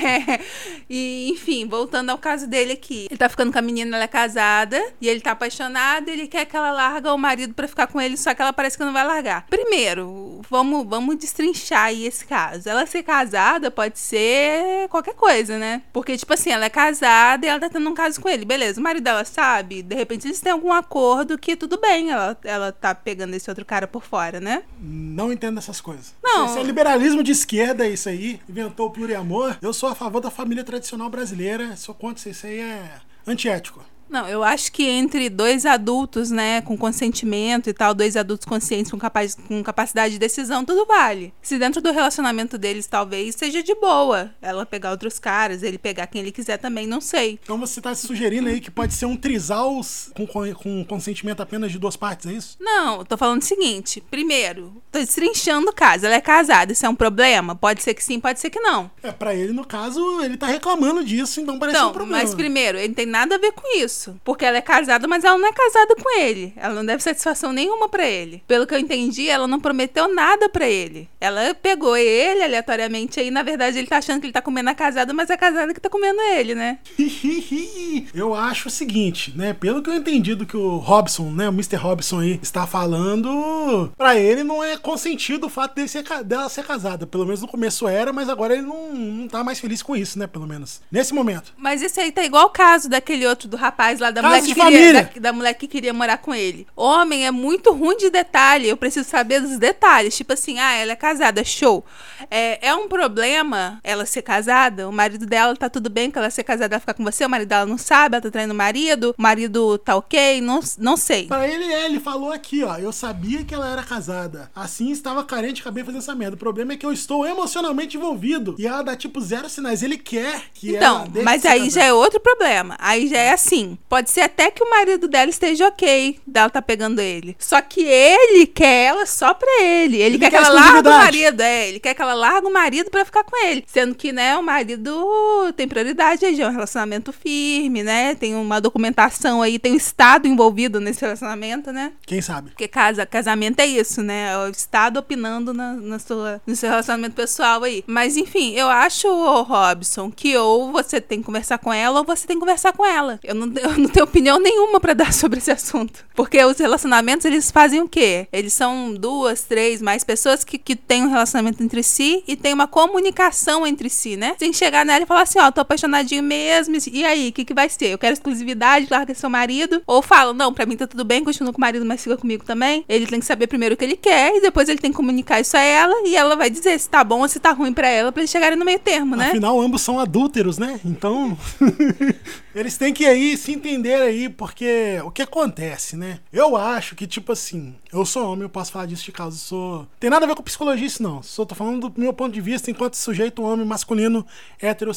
É, 0.00 0.40
e, 0.88 1.30
enfim, 1.30 1.66
voltando 1.66 2.10
ao 2.10 2.18
caso 2.18 2.46
dele 2.46 2.72
aqui. 2.72 3.06
Ele 3.10 3.18
tá 3.18 3.28
ficando 3.28 3.52
com 3.52 3.58
a 3.58 3.62
menina, 3.62 3.96
ela 3.96 4.04
é 4.04 4.08
casada, 4.08 4.82
e 5.00 5.08
ele 5.08 5.20
tá 5.20 5.32
apaixonado, 5.32 6.08
ele 6.08 6.26
quer 6.26 6.44
que 6.44 6.56
ela 6.56 6.70
larga 6.70 7.12
o 7.12 7.18
marido 7.18 7.54
pra 7.54 7.68
ficar 7.68 7.86
com 7.86 8.00
ele, 8.00 8.16
só 8.16 8.34
que 8.34 8.42
ela 8.42 8.52
parece 8.52 8.76
que 8.76 8.84
não 8.84 8.92
vai 8.92 9.06
largar. 9.06 9.46
Primeiro, 9.48 10.40
vamos, 10.48 10.86
vamos 10.86 11.16
destrinchar 11.16 11.86
aí 11.86 12.06
esse 12.06 12.24
caso. 12.24 12.68
Ela 12.68 12.86
ser 12.86 13.02
casada 13.02 13.70
pode 13.70 13.98
ser 13.98 14.88
qualquer 14.88 15.14
coisa, 15.14 15.58
né? 15.58 15.82
Porque, 15.92 16.16
tipo 16.16 16.32
assim, 16.32 16.50
ela 16.50 16.64
é 16.64 16.70
casada 16.70 17.46
e 17.46 17.48
ela 17.48 17.60
tá 17.60 17.68
tendo 17.68 17.88
um 17.88 17.94
caso 17.94 18.20
com 18.20 18.28
ele. 18.28 18.44
Beleza, 18.44 18.80
o 18.80 18.82
marido 18.82 19.04
dela 19.04 19.24
sabe, 19.24 19.82
de 19.82 19.94
repente 19.94 20.26
eles 20.26 20.40
têm 20.40 20.52
algum 20.52 20.72
acordo 20.72 21.38
que 21.38 21.56
tudo 21.56 21.78
bem, 21.78 22.10
ela, 22.10 22.36
ela 22.44 22.72
tá 22.72 22.94
pegando 22.94 23.29
esse 23.36 23.50
outro 23.50 23.64
cara 23.64 23.86
por 23.86 24.02
fora, 24.02 24.40
né? 24.40 24.62
Não 24.80 25.32
entendo 25.32 25.58
essas 25.58 25.80
coisas. 25.80 26.14
Não. 26.22 26.46
Isso 26.46 26.58
é 26.58 26.62
liberalismo 26.62 27.22
de 27.22 27.32
esquerda, 27.32 27.86
isso 27.86 28.08
aí. 28.08 28.40
Inventou 28.48 28.88
o 28.88 28.90
pluriamor. 28.90 29.56
Eu 29.60 29.72
sou 29.72 29.88
a 29.88 29.94
favor 29.94 30.20
da 30.20 30.30
família 30.30 30.64
tradicional 30.64 31.08
brasileira. 31.08 31.76
Sou 31.76 31.94
contra 31.94 32.28
isso. 32.28 32.40
Isso 32.40 32.46
aí 32.46 32.58
é 32.60 32.92
antiético. 33.26 33.84
Não, 34.10 34.28
eu 34.28 34.42
acho 34.42 34.72
que 34.72 34.84
entre 34.84 35.28
dois 35.30 35.64
adultos, 35.64 36.30
né, 36.30 36.60
com 36.60 36.76
consentimento 36.76 37.70
e 37.70 37.72
tal, 37.72 37.94
dois 37.94 38.16
adultos 38.16 38.44
conscientes 38.46 38.90
com, 38.90 38.98
capaz, 38.98 39.34
com 39.34 39.62
capacidade 39.62 40.14
de 40.14 40.18
decisão, 40.18 40.64
tudo 40.64 40.84
vale. 40.84 41.32
Se 41.40 41.58
dentro 41.58 41.80
do 41.80 41.92
relacionamento 41.92 42.58
deles 42.58 42.86
talvez 42.86 43.36
seja 43.36 43.62
de 43.62 43.74
boa 43.74 44.30
ela 44.42 44.66
pegar 44.66 44.90
outros 44.90 45.18
caras, 45.18 45.62
ele 45.62 45.78
pegar 45.78 46.06
quem 46.06 46.20
ele 46.22 46.32
quiser 46.32 46.56
também, 46.56 46.86
não 46.86 47.00
sei. 47.00 47.38
Então 47.42 47.58
você 47.58 47.80
tá 47.80 47.94
sugerindo 47.94 48.48
aí 48.48 48.60
que 48.60 48.70
pode 48.70 48.94
ser 48.94 49.06
um 49.06 49.16
trisal 49.16 49.80
com, 50.14 50.26
com, 50.26 50.84
consentimento 50.84 51.40
apenas 51.40 51.70
de 51.70 51.78
duas 51.78 51.96
partes, 51.96 52.26
é 52.26 52.32
isso? 52.32 52.56
Não, 52.60 52.98
eu 52.98 53.04
tô 53.04 53.16
falando 53.16 53.42
o 53.42 53.44
seguinte: 53.44 54.02
primeiro, 54.10 54.82
tô 54.90 54.98
destrinchando 54.98 55.70
o 55.70 55.72
caso. 55.72 56.06
Ela 56.06 56.16
é 56.16 56.20
casada, 56.20 56.72
isso 56.72 56.84
é 56.84 56.88
um 56.88 56.94
problema? 56.94 57.54
Pode 57.54 57.82
ser 57.82 57.94
que 57.94 58.02
sim, 58.02 58.18
pode 58.18 58.40
ser 58.40 58.50
que 58.50 58.60
não. 58.60 58.90
É, 59.02 59.12
pra 59.12 59.34
ele, 59.34 59.52
no 59.52 59.64
caso, 59.64 60.22
ele 60.22 60.36
tá 60.36 60.46
reclamando 60.46 61.04
disso, 61.04 61.40
então 61.40 61.58
parece 61.58 61.78
Então, 61.78 61.90
um 61.90 61.92
problema. 61.92 62.22
mas 62.22 62.34
primeiro, 62.34 62.78
ele 62.78 62.88
não 62.88 62.94
tem 62.94 63.06
nada 63.06 63.36
a 63.36 63.38
ver 63.38 63.52
com 63.52 63.76
isso. 63.76 63.99
Porque 64.24 64.44
ela 64.44 64.58
é 64.58 64.62
casada, 64.62 65.06
mas 65.06 65.24
ela 65.24 65.38
não 65.38 65.48
é 65.48 65.52
casada 65.52 65.94
com 65.96 66.18
ele. 66.18 66.52
Ela 66.56 66.74
não 66.74 66.84
deve 66.84 67.02
satisfação 67.02 67.52
nenhuma 67.52 67.88
pra 67.88 68.06
ele. 68.06 68.42
Pelo 68.46 68.66
que 68.66 68.74
eu 68.74 68.78
entendi, 68.78 69.28
ela 69.28 69.46
não 69.46 69.60
prometeu 69.60 70.12
nada 70.12 70.48
pra 70.48 70.68
ele. 70.68 71.08
Ela 71.20 71.54
pegou 71.54 71.96
ele 71.96 72.42
aleatoriamente 72.42 73.20
aí, 73.20 73.30
na 73.30 73.42
verdade, 73.42 73.78
ele 73.78 73.86
tá 73.86 73.98
achando 73.98 74.20
que 74.20 74.26
ele 74.26 74.32
tá 74.32 74.42
comendo 74.42 74.70
a 74.70 74.74
casada, 74.74 75.12
mas 75.12 75.28
é 75.30 75.34
a 75.34 75.38
casada 75.38 75.74
que 75.74 75.80
tá 75.80 75.90
comendo 75.90 76.20
ele, 76.20 76.54
né? 76.54 76.78
eu 78.14 78.34
acho 78.34 78.68
o 78.68 78.70
seguinte, 78.70 79.32
né? 79.36 79.52
Pelo 79.52 79.82
que 79.82 79.90
eu 79.90 79.94
entendi 79.94 80.34
do 80.34 80.46
que 80.46 80.56
o 80.56 80.76
Robson, 80.76 81.30
né? 81.30 81.48
O 81.48 81.52
Mr. 81.52 81.76
Robson 81.76 82.20
aí 82.20 82.40
está 82.42 82.66
falando, 82.66 83.92
pra 83.96 84.16
ele 84.16 84.42
não 84.44 84.62
é 84.62 84.76
consentido 84.76 85.46
o 85.46 85.50
fato 85.50 85.86
ser, 85.86 86.04
dela 86.24 86.48
ser 86.48 86.64
casada. 86.64 87.06
Pelo 87.06 87.24
menos 87.24 87.42
no 87.42 87.48
começo 87.48 87.88
era, 87.88 88.12
mas 88.12 88.28
agora 88.28 88.54
ele 88.54 88.62
não, 88.62 88.92
não 88.94 89.28
tá 89.28 89.42
mais 89.42 89.58
feliz 89.58 89.82
com 89.82 89.96
isso, 89.96 90.18
né? 90.18 90.26
Pelo 90.26 90.46
menos. 90.46 90.80
Nesse 90.90 91.12
momento. 91.12 91.52
Mas 91.56 91.82
esse 91.82 92.00
aí 92.00 92.12
tá 92.12 92.24
igual 92.24 92.46
o 92.46 92.50
caso 92.50 92.88
daquele 92.88 93.26
outro 93.26 93.48
do 93.48 93.56
rapaz 93.56 93.89
rapaz 93.90 93.98
lá 93.98 94.10
da 94.10 94.22
Caso 94.22 94.40
mulher, 94.40 94.54
que 94.54 94.60
queria, 94.60 94.92
da, 94.92 95.20
da 95.20 95.32
mulher 95.32 95.54
que 95.54 95.66
queria 95.66 95.92
morar 95.92 96.18
com 96.18 96.34
ele. 96.34 96.66
Homem 96.76 97.26
é 97.26 97.30
muito 97.30 97.72
ruim 97.72 97.96
de 97.96 98.10
detalhe. 98.10 98.68
Eu 98.68 98.76
preciso 98.76 99.08
saber 99.08 99.40
dos 99.40 99.58
detalhes. 99.58 100.16
Tipo 100.16 100.32
assim, 100.32 100.58
ah, 100.58 100.72
ela 100.72 100.92
é 100.92 100.96
casada, 100.96 101.42
show. 101.44 101.84
É, 102.30 102.68
é 102.68 102.74
um 102.74 102.88
problema 102.88 103.80
ela 103.82 104.06
ser 104.06 104.22
casada? 104.22 104.88
O 104.88 104.92
marido 104.92 105.26
dela 105.26 105.56
tá 105.56 105.68
tudo 105.68 105.90
bem 105.90 106.10
com 106.10 106.18
ela 106.18 106.30
ser 106.30 106.44
casada, 106.44 106.74
ela 106.74 106.80
ficar 106.80 106.94
com 106.94 107.04
você, 107.04 107.24
o 107.24 107.28
marido 107.28 107.48
dela 107.48 107.66
não 107.66 107.78
sabe, 107.78 108.16
ela 108.16 108.22
tá 108.22 108.30
traindo 108.30 108.52
o 108.52 108.56
marido, 108.56 109.14
o 109.18 109.22
marido 109.22 109.78
tá 109.78 109.96
ok, 109.96 110.40
não, 110.40 110.60
não 110.78 110.96
sei. 110.96 111.26
Pra 111.26 111.48
ele, 111.48 111.64
é, 111.64 111.86
ele 111.86 112.00
falou 112.00 112.32
aqui, 112.32 112.62
ó. 112.62 112.76
Eu 112.76 112.92
sabia 112.92 113.44
que 113.44 113.54
ela 113.54 113.68
era 113.70 113.82
casada. 113.82 114.50
Assim 114.54 114.90
estava 114.90 115.24
carente, 115.24 115.60
acabei 115.60 115.84
fazendo 115.84 116.00
essa 116.00 116.14
merda. 116.14 116.36
O 116.36 116.38
problema 116.38 116.72
é 116.72 116.76
que 116.76 116.86
eu 116.86 116.92
estou 116.92 117.26
emocionalmente 117.26 117.96
envolvido. 117.96 118.54
E 118.58 118.66
ela 118.66 118.82
dá, 118.82 118.96
tipo, 118.96 119.20
zero 119.20 119.48
sinais. 119.48 119.82
Ele 119.82 119.96
quer 119.96 120.42
que 120.54 120.76
ela. 120.76 121.06
Então, 121.06 121.22
mas 121.22 121.44
aí 121.44 121.60
casada. 121.60 121.70
já 121.70 121.84
é 121.84 121.92
outro 121.92 122.20
problema. 122.20 122.76
Aí 122.78 123.08
já 123.08 123.18
é 123.18 123.32
assim. 123.32 123.78
Pode 123.88 124.10
ser 124.10 124.22
até 124.22 124.50
que 124.50 124.62
o 124.62 124.70
marido 124.70 125.08
dela 125.08 125.30
esteja 125.30 125.66
ok, 125.66 126.20
dela 126.26 126.48
tá 126.48 126.62
pegando 126.62 127.00
ele. 127.00 127.36
Só 127.38 127.60
que 127.60 127.82
ele 127.82 128.46
quer 128.46 128.86
ela 128.86 129.06
só 129.06 129.34
pra 129.34 129.48
ele. 129.62 129.96
Ele, 129.96 130.14
Ele 130.14 130.18
quer, 130.18 130.30
quer 130.30 130.40
que 130.40 130.46
ela 130.46 130.54
largue 130.54 130.88
o 130.88 130.92
marido, 130.92 131.40
é. 131.40 131.68
Ele 131.68 131.80
quer 131.80 131.94
que 131.94 132.02
ela 132.02 132.14
largue 132.14 132.46
o 132.46 132.52
marido 132.52 132.90
pra 132.90 133.04
ficar 133.04 133.24
com 133.24 133.36
ele. 133.44 133.64
Sendo 133.66 133.94
que, 133.94 134.12
né, 134.12 134.36
o 134.36 134.42
marido 134.42 135.52
tem 135.56 135.66
prioridade 135.66 136.24
aí, 136.24 136.40
é 136.40 136.46
um 136.46 136.52
relacionamento 136.52 137.12
firme, 137.12 137.82
né? 137.82 138.14
Tem 138.14 138.34
uma 138.34 138.60
documentação 138.60 139.42
aí, 139.42 139.58
tem 139.58 139.72
o 139.72 139.76
Estado 139.76 140.26
envolvido 140.28 140.80
nesse 140.80 141.00
relacionamento, 141.00 141.72
né? 141.72 141.92
Quem 142.06 142.20
sabe? 142.20 142.50
Porque 142.50 142.68
casa, 142.68 143.04
casamento 143.04 143.60
é 143.60 143.66
isso, 143.66 144.02
né? 144.02 144.32
É 144.32 144.38
o 144.38 144.50
Estado 144.50 144.98
opinando 144.98 145.52
na, 145.52 145.74
na 145.74 145.98
sua, 145.98 146.40
no 146.46 146.54
seu 146.54 146.70
relacionamento 146.70 147.14
pessoal 147.14 147.62
aí. 147.64 147.82
Mas, 147.86 148.16
enfim, 148.16 148.54
eu 148.54 148.68
acho, 148.68 149.08
Robson, 149.42 150.10
que 150.10 150.36
ou 150.36 150.72
você 150.72 151.00
tem 151.00 151.18
que 151.18 151.24
conversar 151.24 151.58
com 151.58 151.72
ela 151.72 152.00
ou 152.00 152.04
você 152.04 152.26
tem 152.26 152.36
que 152.36 152.40
conversar 152.40 152.72
com 152.72 152.84
ela. 152.84 153.18
Eu 153.22 153.34
não, 153.34 153.52
eu 153.56 153.69
não 153.78 153.88
tenho 153.88 154.04
opinião 154.04 154.40
nenhuma 154.40 154.80
pra 154.80 154.94
dar 154.94 155.12
sobre 155.14 155.38
esse 155.38 155.50
assunto. 155.50 156.04
Porque 156.14 156.42
os 156.44 156.58
relacionamentos, 156.58 157.24
eles 157.24 157.50
fazem 157.50 157.80
o 157.80 157.88
quê? 157.88 158.28
Eles 158.32 158.52
são 158.52 158.94
duas, 158.94 159.42
três, 159.42 159.80
mais 159.80 160.04
pessoas 160.04 160.44
que, 160.44 160.58
que 160.58 160.76
têm 160.76 161.04
um 161.04 161.10
relacionamento 161.10 161.62
entre 161.62 161.82
si 161.82 162.22
e 162.26 162.36
tem 162.36 162.52
uma 162.52 162.66
comunicação 162.66 163.66
entre 163.66 163.88
si, 163.88 164.16
né? 164.16 164.34
Que 164.38 164.52
chegar 164.52 164.84
nela 164.84 165.04
e 165.04 165.06
falar 165.06 165.22
assim, 165.22 165.38
ó, 165.38 165.50
tô 165.50 165.60
apaixonadinho 165.60 166.22
mesmo, 166.22 166.76
e 166.92 167.04
aí, 167.04 167.28
o 167.28 167.32
que, 167.32 167.44
que 167.44 167.54
vai 167.54 167.68
ser? 167.68 167.86
Eu 167.86 167.98
quero 167.98 168.12
exclusividade, 168.12 168.86
larga 168.90 169.14
seu 169.14 169.30
marido. 169.30 169.82
Ou 169.86 170.02
fala, 170.02 170.32
não, 170.32 170.52
pra 170.52 170.66
mim 170.66 170.76
tá 170.76 170.86
tudo 170.86 171.04
bem, 171.04 171.24
continua 171.24 171.52
com 171.52 171.58
o 171.58 171.60
marido, 171.60 171.84
mas 171.84 172.02
fica 172.02 172.16
comigo 172.16 172.44
também. 172.44 172.84
Ele 172.88 173.06
tem 173.06 173.20
que 173.20 173.26
saber 173.26 173.46
primeiro 173.46 173.74
o 173.74 173.78
que 173.78 173.84
ele 173.84 173.96
quer 173.96 174.36
e 174.36 174.40
depois 174.40 174.68
ele 174.68 174.78
tem 174.78 174.90
que 174.90 174.96
comunicar 174.96 175.40
isso 175.40 175.56
a 175.56 175.60
ela 175.60 175.94
e 176.06 176.16
ela 176.16 176.36
vai 176.36 176.50
dizer 176.50 176.78
se 176.78 176.88
tá 176.88 177.02
bom 177.04 177.20
ou 177.20 177.28
se 177.28 177.38
tá 177.38 177.52
ruim 177.52 177.72
pra 177.72 177.88
ela, 177.88 178.12
pra 178.12 178.20
eles 178.20 178.30
chegarem 178.30 178.58
no 178.58 178.64
meio 178.64 178.78
termo, 178.78 179.16
né? 179.16 179.28
Afinal, 179.28 179.60
ambos 179.60 179.82
são 179.82 179.98
adúlteros, 179.98 180.58
né? 180.58 180.80
Então, 180.84 181.36
eles 182.54 182.76
têm 182.76 182.92
que 182.92 183.06
aí 183.06 183.36
se 183.36 183.52
entender 183.52 183.94
aí, 183.94 184.28
porque 184.28 185.00
o 185.04 185.10
que 185.10 185.22
acontece, 185.22 185.96
né? 185.96 186.20
Eu 186.32 186.56
acho 186.56 186.94
que, 186.94 187.06
tipo 187.06 187.32
assim, 187.32 187.74
eu 187.92 188.04
sou 188.04 188.30
homem, 188.30 188.42
eu 188.42 188.48
posso 188.48 188.72
falar 188.72 188.86
disso 188.86 189.04
de 189.04 189.12
causa, 189.12 189.38
sou. 189.38 189.86
Tem 189.98 190.10
nada 190.10 190.24
a 190.24 190.28
ver 190.28 190.34
com 190.34 190.42
psicologia 190.42 190.86
isso, 190.86 191.02
não. 191.02 191.22
Só 191.22 191.44
tô 191.44 191.54
falando 191.54 191.88
do 191.88 192.00
meu 192.00 192.12
ponto 192.12 192.32
de 192.32 192.40
vista 192.40 192.70
enquanto 192.70 192.94
sujeito 192.94 193.42
homem 193.42 193.64
masculino 193.64 194.26
hétero. 194.60 194.90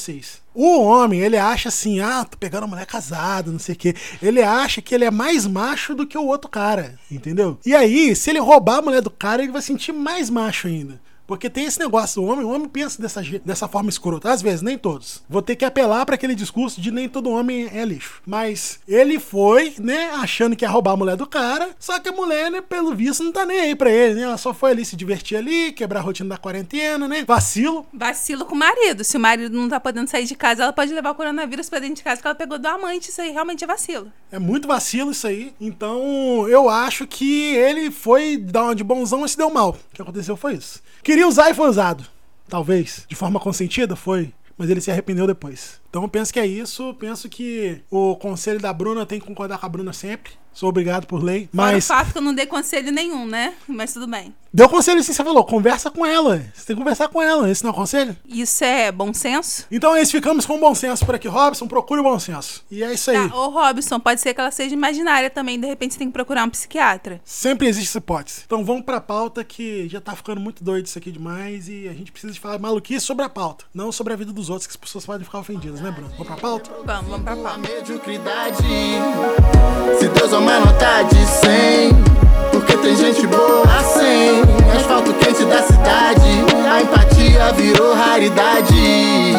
O 0.55 0.81
homem, 0.81 1.19
ele 1.19 1.37
acha 1.37 1.69
assim, 1.69 1.99
ah, 1.99 2.25
tô 2.25 2.37
pegando 2.37 2.63
uma 2.63 2.69
mulher 2.69 2.85
casada, 2.85 3.51
não 3.51 3.59
sei 3.59 3.75
o 3.75 3.77
quê. 3.77 3.95
Ele 4.21 4.41
acha 4.41 4.81
que 4.81 4.93
ele 4.93 5.05
é 5.05 5.11
mais 5.11 5.45
macho 5.45 5.93
do 5.93 6.05
que 6.05 6.17
o 6.17 6.25
outro 6.25 6.49
cara, 6.49 6.97
entendeu? 7.09 7.59
E 7.65 7.75
aí, 7.75 8.15
se 8.15 8.29
ele 8.29 8.39
roubar 8.39 8.79
a 8.79 8.81
mulher 8.81 9.01
do 9.01 9.09
cara, 9.11 9.43
ele 9.43 9.51
vai 9.51 9.61
sentir 9.61 9.91
mais 9.91 10.29
macho 10.29 10.67
ainda. 10.67 10.99
Porque 11.33 11.49
tem 11.49 11.65
esse 11.65 11.79
negócio, 11.79 12.21
o 12.21 12.27
homem, 12.27 12.45
o 12.45 12.49
homem 12.49 12.69
pensa 12.69 13.01
dessa, 13.01 13.19
dessa 13.43 13.67
forma 13.67 13.89
escrota. 13.89 14.31
Às 14.31 14.39
vezes, 14.39 14.61
nem 14.61 14.77
todos. 14.77 15.23
Vou 15.27 15.41
ter 15.41 15.55
que 15.55 15.65
apelar 15.65 16.05
para 16.05 16.13
aquele 16.13 16.35
discurso 16.35 16.79
de 16.79 16.91
nem 16.91 17.09
todo 17.09 17.27
homem 17.27 17.67
é 17.73 17.83
lixo. 17.83 18.21
Mas 18.23 18.79
ele 18.87 19.17
foi, 19.19 19.73
né, 19.79 20.11
achando 20.11 20.55
que 20.55 20.63
ia 20.63 20.69
roubar 20.69 20.91
a 20.91 20.95
mulher 20.95 21.15
do 21.15 21.25
cara. 21.25 21.71
Só 21.79 21.97
que 21.99 22.07
a 22.07 22.11
mulher, 22.11 22.51
né, 22.51 22.61
pelo 22.61 22.93
visto, 22.93 23.23
não 23.23 23.31
tá 23.31 23.47
nem 23.47 23.61
aí 23.61 23.75
pra 23.75 23.89
ele, 23.89 24.13
né? 24.13 24.21
Ela 24.21 24.37
só 24.37 24.53
foi 24.53 24.69
ali 24.69 24.85
se 24.85 24.95
divertir 24.95 25.35
ali, 25.35 25.71
quebrar 25.71 26.01
a 26.01 26.03
rotina 26.03 26.29
da 26.29 26.37
quarentena, 26.37 27.07
né? 27.07 27.25
Vacilo. 27.27 27.83
Vacilo 27.91 28.45
com 28.45 28.53
o 28.53 28.59
marido. 28.59 29.03
Se 29.03 29.17
o 29.17 29.19
marido 29.19 29.57
não 29.57 29.67
tá 29.67 29.79
podendo 29.79 30.11
sair 30.11 30.25
de 30.25 30.35
casa, 30.35 30.61
ela 30.61 30.71
pode 30.71 30.93
levar 30.93 31.09
o 31.09 31.15
coronavírus 31.15 31.67
pra 31.67 31.79
dentro 31.79 31.95
de 31.95 32.03
casa 32.03 32.21
que 32.21 32.27
ela 32.27 32.35
pegou 32.35 32.59
do 32.59 32.67
amante. 32.67 33.09
Isso 33.09 33.19
aí 33.19 33.31
realmente 33.31 33.63
é 33.63 33.67
vacilo. 33.67 34.13
É 34.31 34.37
muito 34.37 34.67
vacilo 34.67 35.09
isso 35.09 35.25
aí. 35.25 35.51
Então, 35.59 36.47
eu 36.47 36.69
acho 36.69 37.07
que 37.07 37.55
ele 37.55 37.89
foi 37.89 38.37
dar 38.37 38.65
uma 38.65 38.75
de 38.75 38.83
bonzão 38.83 39.25
e 39.25 39.29
se 39.29 39.35
deu 39.35 39.49
mal. 39.49 39.71
O 39.71 39.95
que 39.95 40.01
aconteceu 40.01 40.37
foi 40.37 40.53
isso. 40.53 40.79
Queria 41.03 41.27
usar 41.27 41.49
e 41.49 41.53
foi 41.53 41.67
usado. 41.67 42.05
Talvez. 42.47 43.05
De 43.09 43.15
forma 43.15 43.39
consentida, 43.39 43.95
foi. 43.95 44.33
Mas 44.57 44.69
ele 44.69 44.79
se 44.79 44.89
arrependeu 44.89 45.27
depois. 45.27 45.81
Então, 45.89 46.03
eu 46.03 46.07
penso 46.07 46.31
que 46.31 46.39
é 46.39 46.45
isso. 46.45 46.93
Penso 46.95 47.27
que 47.27 47.81
o 47.91 48.15
conselho 48.15 48.59
da 48.59 48.71
Bruna 48.71 49.05
tem 49.05 49.19
que 49.19 49.25
concordar 49.25 49.57
com 49.57 49.65
a 49.65 49.69
Bruna 49.69 49.91
sempre. 49.91 50.31
Sou 50.53 50.69
obrigado 50.69 51.05
por 51.07 51.23
lei. 51.23 51.49
Fora 51.53 51.71
Mas 51.73 51.85
o 51.85 51.87
fato 51.87 52.11
que 52.11 52.17
eu 52.17 52.21
não 52.21 52.33
dei 52.33 52.45
conselho 52.45 52.91
nenhum, 52.91 53.25
né? 53.25 53.53
Mas 53.67 53.93
tudo 53.93 54.07
bem. 54.07 54.33
deu 54.53 54.69
conselho 54.69 55.03
sim, 55.03 55.13
você 55.13 55.23
falou. 55.23 55.43
Conversa 55.43 55.89
com 55.89 56.05
ela. 56.05 56.37
Você 56.53 56.65
tem 56.67 56.75
que 56.75 56.81
conversar 56.81 57.07
com 57.07 57.21
ela. 57.21 57.49
Esse 57.49 57.63
não 57.63 57.71
é 57.71 57.73
conselho? 57.73 58.15
Isso 58.27 58.63
é 58.63 58.91
bom 58.91 59.13
senso? 59.13 59.65
Então 59.71 59.95
é 59.95 60.01
isso. 60.01 60.11
Ficamos 60.11 60.45
com 60.45 60.59
bom 60.59 60.75
senso 60.75 61.05
por 61.05 61.15
aqui. 61.15 61.27
Robson, 61.27 61.67
procure 61.67 61.99
o 62.01 62.03
bom 62.03 62.19
senso. 62.19 62.63
E 62.69 62.83
é 62.83 62.93
isso 62.93 63.09
aí. 63.11 63.29
Tá, 63.29 63.35
ô 63.35 63.49
Robson, 63.49 63.99
pode 63.99 64.21
ser 64.21 64.33
que 64.33 64.39
ela 64.41 64.51
seja 64.51 64.73
imaginária 64.75 65.29
também. 65.29 65.59
De 65.59 65.65
repente 65.67 65.93
você 65.93 65.99
tem 65.99 66.07
que 66.07 66.13
procurar 66.13 66.43
um 66.45 66.49
psiquiatra. 66.49 67.19
Sempre 67.25 67.67
existe 67.67 67.89
essa 67.89 67.97
hipótese. 67.97 68.41
Então 68.45 68.63
vamos 68.63 68.83
pra 68.83 69.01
pauta 69.01 69.43
que 69.43 69.87
já 69.89 69.99
tá 69.99 70.15
ficando 70.15 70.39
muito 70.39 70.63
doido 70.63 70.85
isso 70.85 70.97
aqui 70.97 71.11
demais 71.11 71.67
e 71.67 71.87
a 71.87 71.93
gente 71.93 72.11
precisa 72.11 72.31
de 72.31 72.39
falar 72.39 72.59
maluquice 72.59 73.05
sobre 73.05 73.25
a 73.25 73.29
pauta, 73.29 73.65
não 73.73 73.91
sobre 73.91 74.13
a 74.13 74.15
vida 74.15 74.31
dos 74.31 74.49
outros, 74.49 74.67
que 74.67 74.71
as 74.71 74.77
pessoas 74.77 75.05
podem 75.05 75.25
ficar 75.25 75.39
ofendidas, 75.39 75.81
né, 75.81 75.89
Bruno? 75.91 76.09
Vamos 76.11 76.27
pra 76.27 76.37
pauta? 76.37 76.69
Vamos, 76.85 77.09
vamos 77.09 77.23
pra 77.23 77.33
A 77.33 77.37
pauta. 77.37 77.57
mediocridade. 77.57 78.57
Se 79.99 80.07
Deus 80.09 80.33
uma 80.43 80.59
nota 80.59 81.03
de 81.03 81.25
100, 81.25 81.93
porque 82.51 82.75
tem 82.77 82.95
gente 82.97 83.25
boa 83.27 83.63
assim. 83.79 84.41
Asfalto 84.75 85.13
quente 85.13 85.45
da 85.45 85.63
cidade, 85.63 86.29
a 86.69 86.81
empatia 86.81 87.53
virou 87.53 87.93
raridade. 87.93 89.33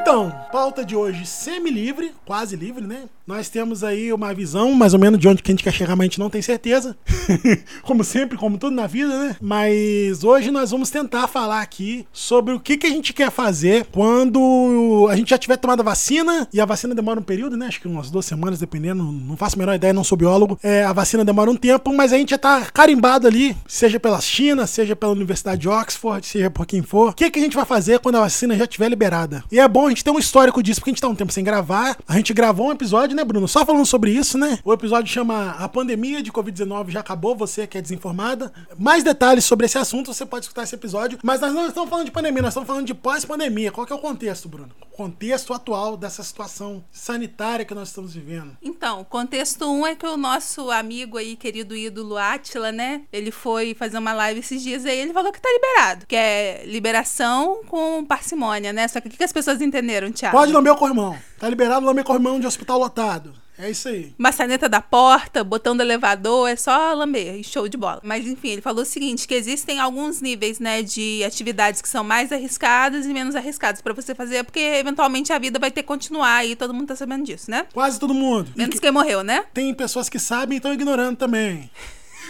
Então, 0.00 0.34
pauta 0.50 0.82
de 0.82 0.96
hoje 0.96 1.26
semi-livre, 1.26 2.12
quase 2.24 2.56
livre, 2.56 2.86
né? 2.86 3.02
Nós 3.26 3.48
temos 3.48 3.84
aí 3.84 4.12
uma 4.12 4.34
visão 4.34 4.72
mais 4.72 4.92
ou 4.92 4.98
menos 4.98 5.20
de 5.20 5.28
onde 5.28 5.40
que 5.40 5.52
a 5.52 5.52
gente 5.52 5.62
quer 5.62 5.72
chegar, 5.72 5.94
mas 5.94 6.00
a 6.00 6.08
gente 6.08 6.18
não 6.18 6.30
tem 6.30 6.42
certeza. 6.42 6.96
como 7.84 8.02
sempre, 8.02 8.36
como 8.36 8.58
tudo 8.58 8.74
na 8.74 8.88
vida, 8.88 9.16
né? 9.16 9.36
Mas 9.40 10.24
hoje 10.24 10.50
nós 10.50 10.72
vamos 10.72 10.90
tentar 10.90 11.28
falar 11.28 11.60
aqui 11.60 12.04
sobre 12.12 12.54
o 12.54 12.58
que, 12.58 12.76
que 12.76 12.88
a 12.88 12.90
gente 12.90 13.12
quer 13.12 13.30
fazer 13.30 13.86
quando 13.92 15.06
a 15.08 15.14
gente 15.14 15.30
já 15.30 15.38
tiver 15.38 15.58
tomado 15.58 15.80
a 15.80 15.84
vacina, 15.84 16.48
e 16.52 16.60
a 16.60 16.64
vacina 16.64 16.92
demora 16.92 17.20
um 17.20 17.22
período, 17.22 17.56
né? 17.56 17.66
Acho 17.66 17.80
que 17.80 17.86
umas 17.86 18.10
duas 18.10 18.26
semanas, 18.26 18.58
dependendo, 18.58 19.04
não 19.04 19.36
faço 19.36 19.54
a 19.54 19.58
menor 19.58 19.74
ideia, 19.74 19.92
não 19.92 20.02
sou 20.02 20.18
biólogo. 20.18 20.58
É, 20.60 20.82
a 20.82 20.92
vacina 20.92 21.24
demora 21.24 21.50
um 21.50 21.56
tempo, 21.56 21.94
mas 21.94 22.12
a 22.12 22.18
gente 22.18 22.30
já 22.30 22.38
tá 22.38 22.62
carimbado 22.72 23.28
ali, 23.28 23.56
seja 23.68 24.00
pela 24.00 24.20
China, 24.20 24.66
seja 24.66 24.96
pela 24.96 25.12
Universidade 25.12 25.60
de 25.60 25.68
Oxford, 25.68 26.26
seja 26.26 26.50
por 26.50 26.66
quem 26.66 26.82
for. 26.82 27.10
O 27.10 27.14
que, 27.14 27.30
que 27.30 27.38
a 27.38 27.42
gente 27.42 27.54
vai 27.54 27.66
fazer 27.66 28.00
quando 28.00 28.16
a 28.16 28.20
vacina 28.20 28.56
já 28.56 28.64
estiver 28.64 28.88
liberada? 28.88 29.44
E 29.52 29.60
é 29.60 29.68
bom 29.68 29.86
a 29.86 29.90
gente 29.90 29.99
ter 30.04 30.10
um 30.10 30.18
histórico 30.18 30.62
disso, 30.62 30.80
porque 30.80 30.90
a 30.90 30.92
gente 30.92 31.00
tá 31.00 31.08
um 31.08 31.14
tempo 31.14 31.32
sem 31.32 31.44
gravar. 31.44 31.96
A 32.06 32.16
gente 32.16 32.32
gravou 32.32 32.68
um 32.68 32.72
episódio, 32.72 33.16
né, 33.16 33.24
Bruno? 33.24 33.46
Só 33.48 33.64
falando 33.64 33.86
sobre 33.86 34.10
isso, 34.10 34.38
né? 34.38 34.58
O 34.64 34.72
episódio 34.72 35.12
chama 35.12 35.50
A 35.58 35.68
Pandemia 35.68 36.22
de 36.22 36.32
Covid-19 36.32 36.90
já 36.90 37.00
acabou, 37.00 37.36
você 37.36 37.66
que 37.66 37.78
é 37.78 37.82
desinformada. 37.82 38.52
Mais 38.78 39.04
detalhes 39.04 39.44
sobre 39.44 39.66
esse 39.66 39.78
assunto, 39.78 40.12
você 40.12 40.26
pode 40.26 40.44
escutar 40.44 40.62
esse 40.62 40.74
episódio. 40.74 41.18
Mas 41.22 41.40
nós 41.40 41.52
não 41.52 41.66
estamos 41.66 41.88
falando 41.88 42.06
de 42.06 42.12
pandemia, 42.12 42.42
nós 42.42 42.52
estamos 42.52 42.66
falando 42.66 42.86
de 42.86 42.94
pós-pandemia. 42.94 43.72
Qual 43.72 43.86
que 43.86 43.92
é 43.92 43.96
o 43.96 44.00
contexto, 44.00 44.48
Bruno? 44.48 44.70
O 44.80 44.96
contexto 44.96 45.52
atual 45.52 45.96
dessa 45.96 46.22
situação 46.22 46.84
sanitária 46.90 47.64
que 47.64 47.74
nós 47.74 47.88
estamos 47.88 48.14
vivendo. 48.14 48.56
Então, 48.62 49.04
contexto 49.04 49.64
1 49.64 49.80
um 49.80 49.86
é 49.86 49.94
que 49.94 50.06
o 50.06 50.16
nosso 50.16 50.70
amigo 50.70 51.16
aí, 51.16 51.36
querido 51.36 51.76
ídolo 51.76 52.16
Atila, 52.16 52.72
né? 52.72 53.02
Ele 53.12 53.30
foi 53.30 53.74
fazer 53.74 53.98
uma 53.98 54.12
live 54.12 54.40
esses 54.40 54.62
dias 54.62 54.84
aí, 54.84 54.98
ele 54.98 55.12
falou 55.12 55.32
que 55.32 55.40
tá 55.40 55.48
liberado. 55.50 56.06
Que 56.06 56.16
é 56.16 56.62
liberação 56.66 57.62
com 57.66 58.04
parcimônia, 58.04 58.72
né? 58.72 58.86
Só 58.88 59.00
que 59.00 59.08
o 59.08 59.10
que 59.10 59.22
as 59.22 59.32
pessoas 59.32 59.60
entenderam? 59.80 60.12
Pode 60.30 60.52
lamber 60.52 60.72
o 60.72 60.76
corrimão. 60.76 61.18
Tá 61.38 61.48
liberado 61.48 61.84
lamber 61.84 62.04
corrimão 62.04 62.38
de 62.38 62.46
hospital 62.46 62.78
lotado. 62.78 63.32
É 63.58 63.70
isso 63.70 63.88
aí. 63.88 64.14
Maçaneta 64.16 64.70
da 64.70 64.80
porta, 64.80 65.44
botão 65.44 65.76
do 65.76 65.82
elevador, 65.82 66.48
é 66.48 66.56
só 66.56 66.94
lamber, 66.94 67.34
e 67.34 67.44
show 67.44 67.68
de 67.68 67.76
bola. 67.76 68.00
Mas 68.02 68.26
enfim, 68.26 68.48
ele 68.52 68.62
falou 68.62 68.82
o 68.82 68.86
seguinte, 68.86 69.28
que 69.28 69.34
existem 69.34 69.78
alguns 69.78 70.22
níveis, 70.22 70.58
né, 70.58 70.82
de 70.82 71.22
atividades 71.24 71.82
que 71.82 71.88
são 71.88 72.02
mais 72.02 72.32
arriscadas 72.32 73.04
e 73.04 73.12
menos 73.12 73.36
arriscadas 73.36 73.82
pra 73.82 73.92
você 73.92 74.14
fazer, 74.14 74.44
porque 74.44 74.60
eventualmente 74.60 75.30
a 75.30 75.38
vida 75.38 75.58
vai 75.58 75.70
ter 75.70 75.82
que 75.82 75.88
continuar 75.88 76.42
e 76.46 76.56
todo 76.56 76.72
mundo 76.72 76.86
tá 76.86 76.96
sabendo 76.96 77.24
disso, 77.24 77.50
né? 77.50 77.66
Quase 77.74 78.00
todo 78.00 78.14
mundo. 78.14 78.50
Menos 78.56 78.76
que- 78.76 78.80
quem 78.80 78.90
morreu, 78.92 79.22
né? 79.22 79.44
Tem 79.52 79.74
pessoas 79.74 80.08
que 80.08 80.18
sabem 80.18 80.54
e 80.54 80.56
estão 80.56 80.72
ignorando 80.72 81.18
também. 81.18 81.70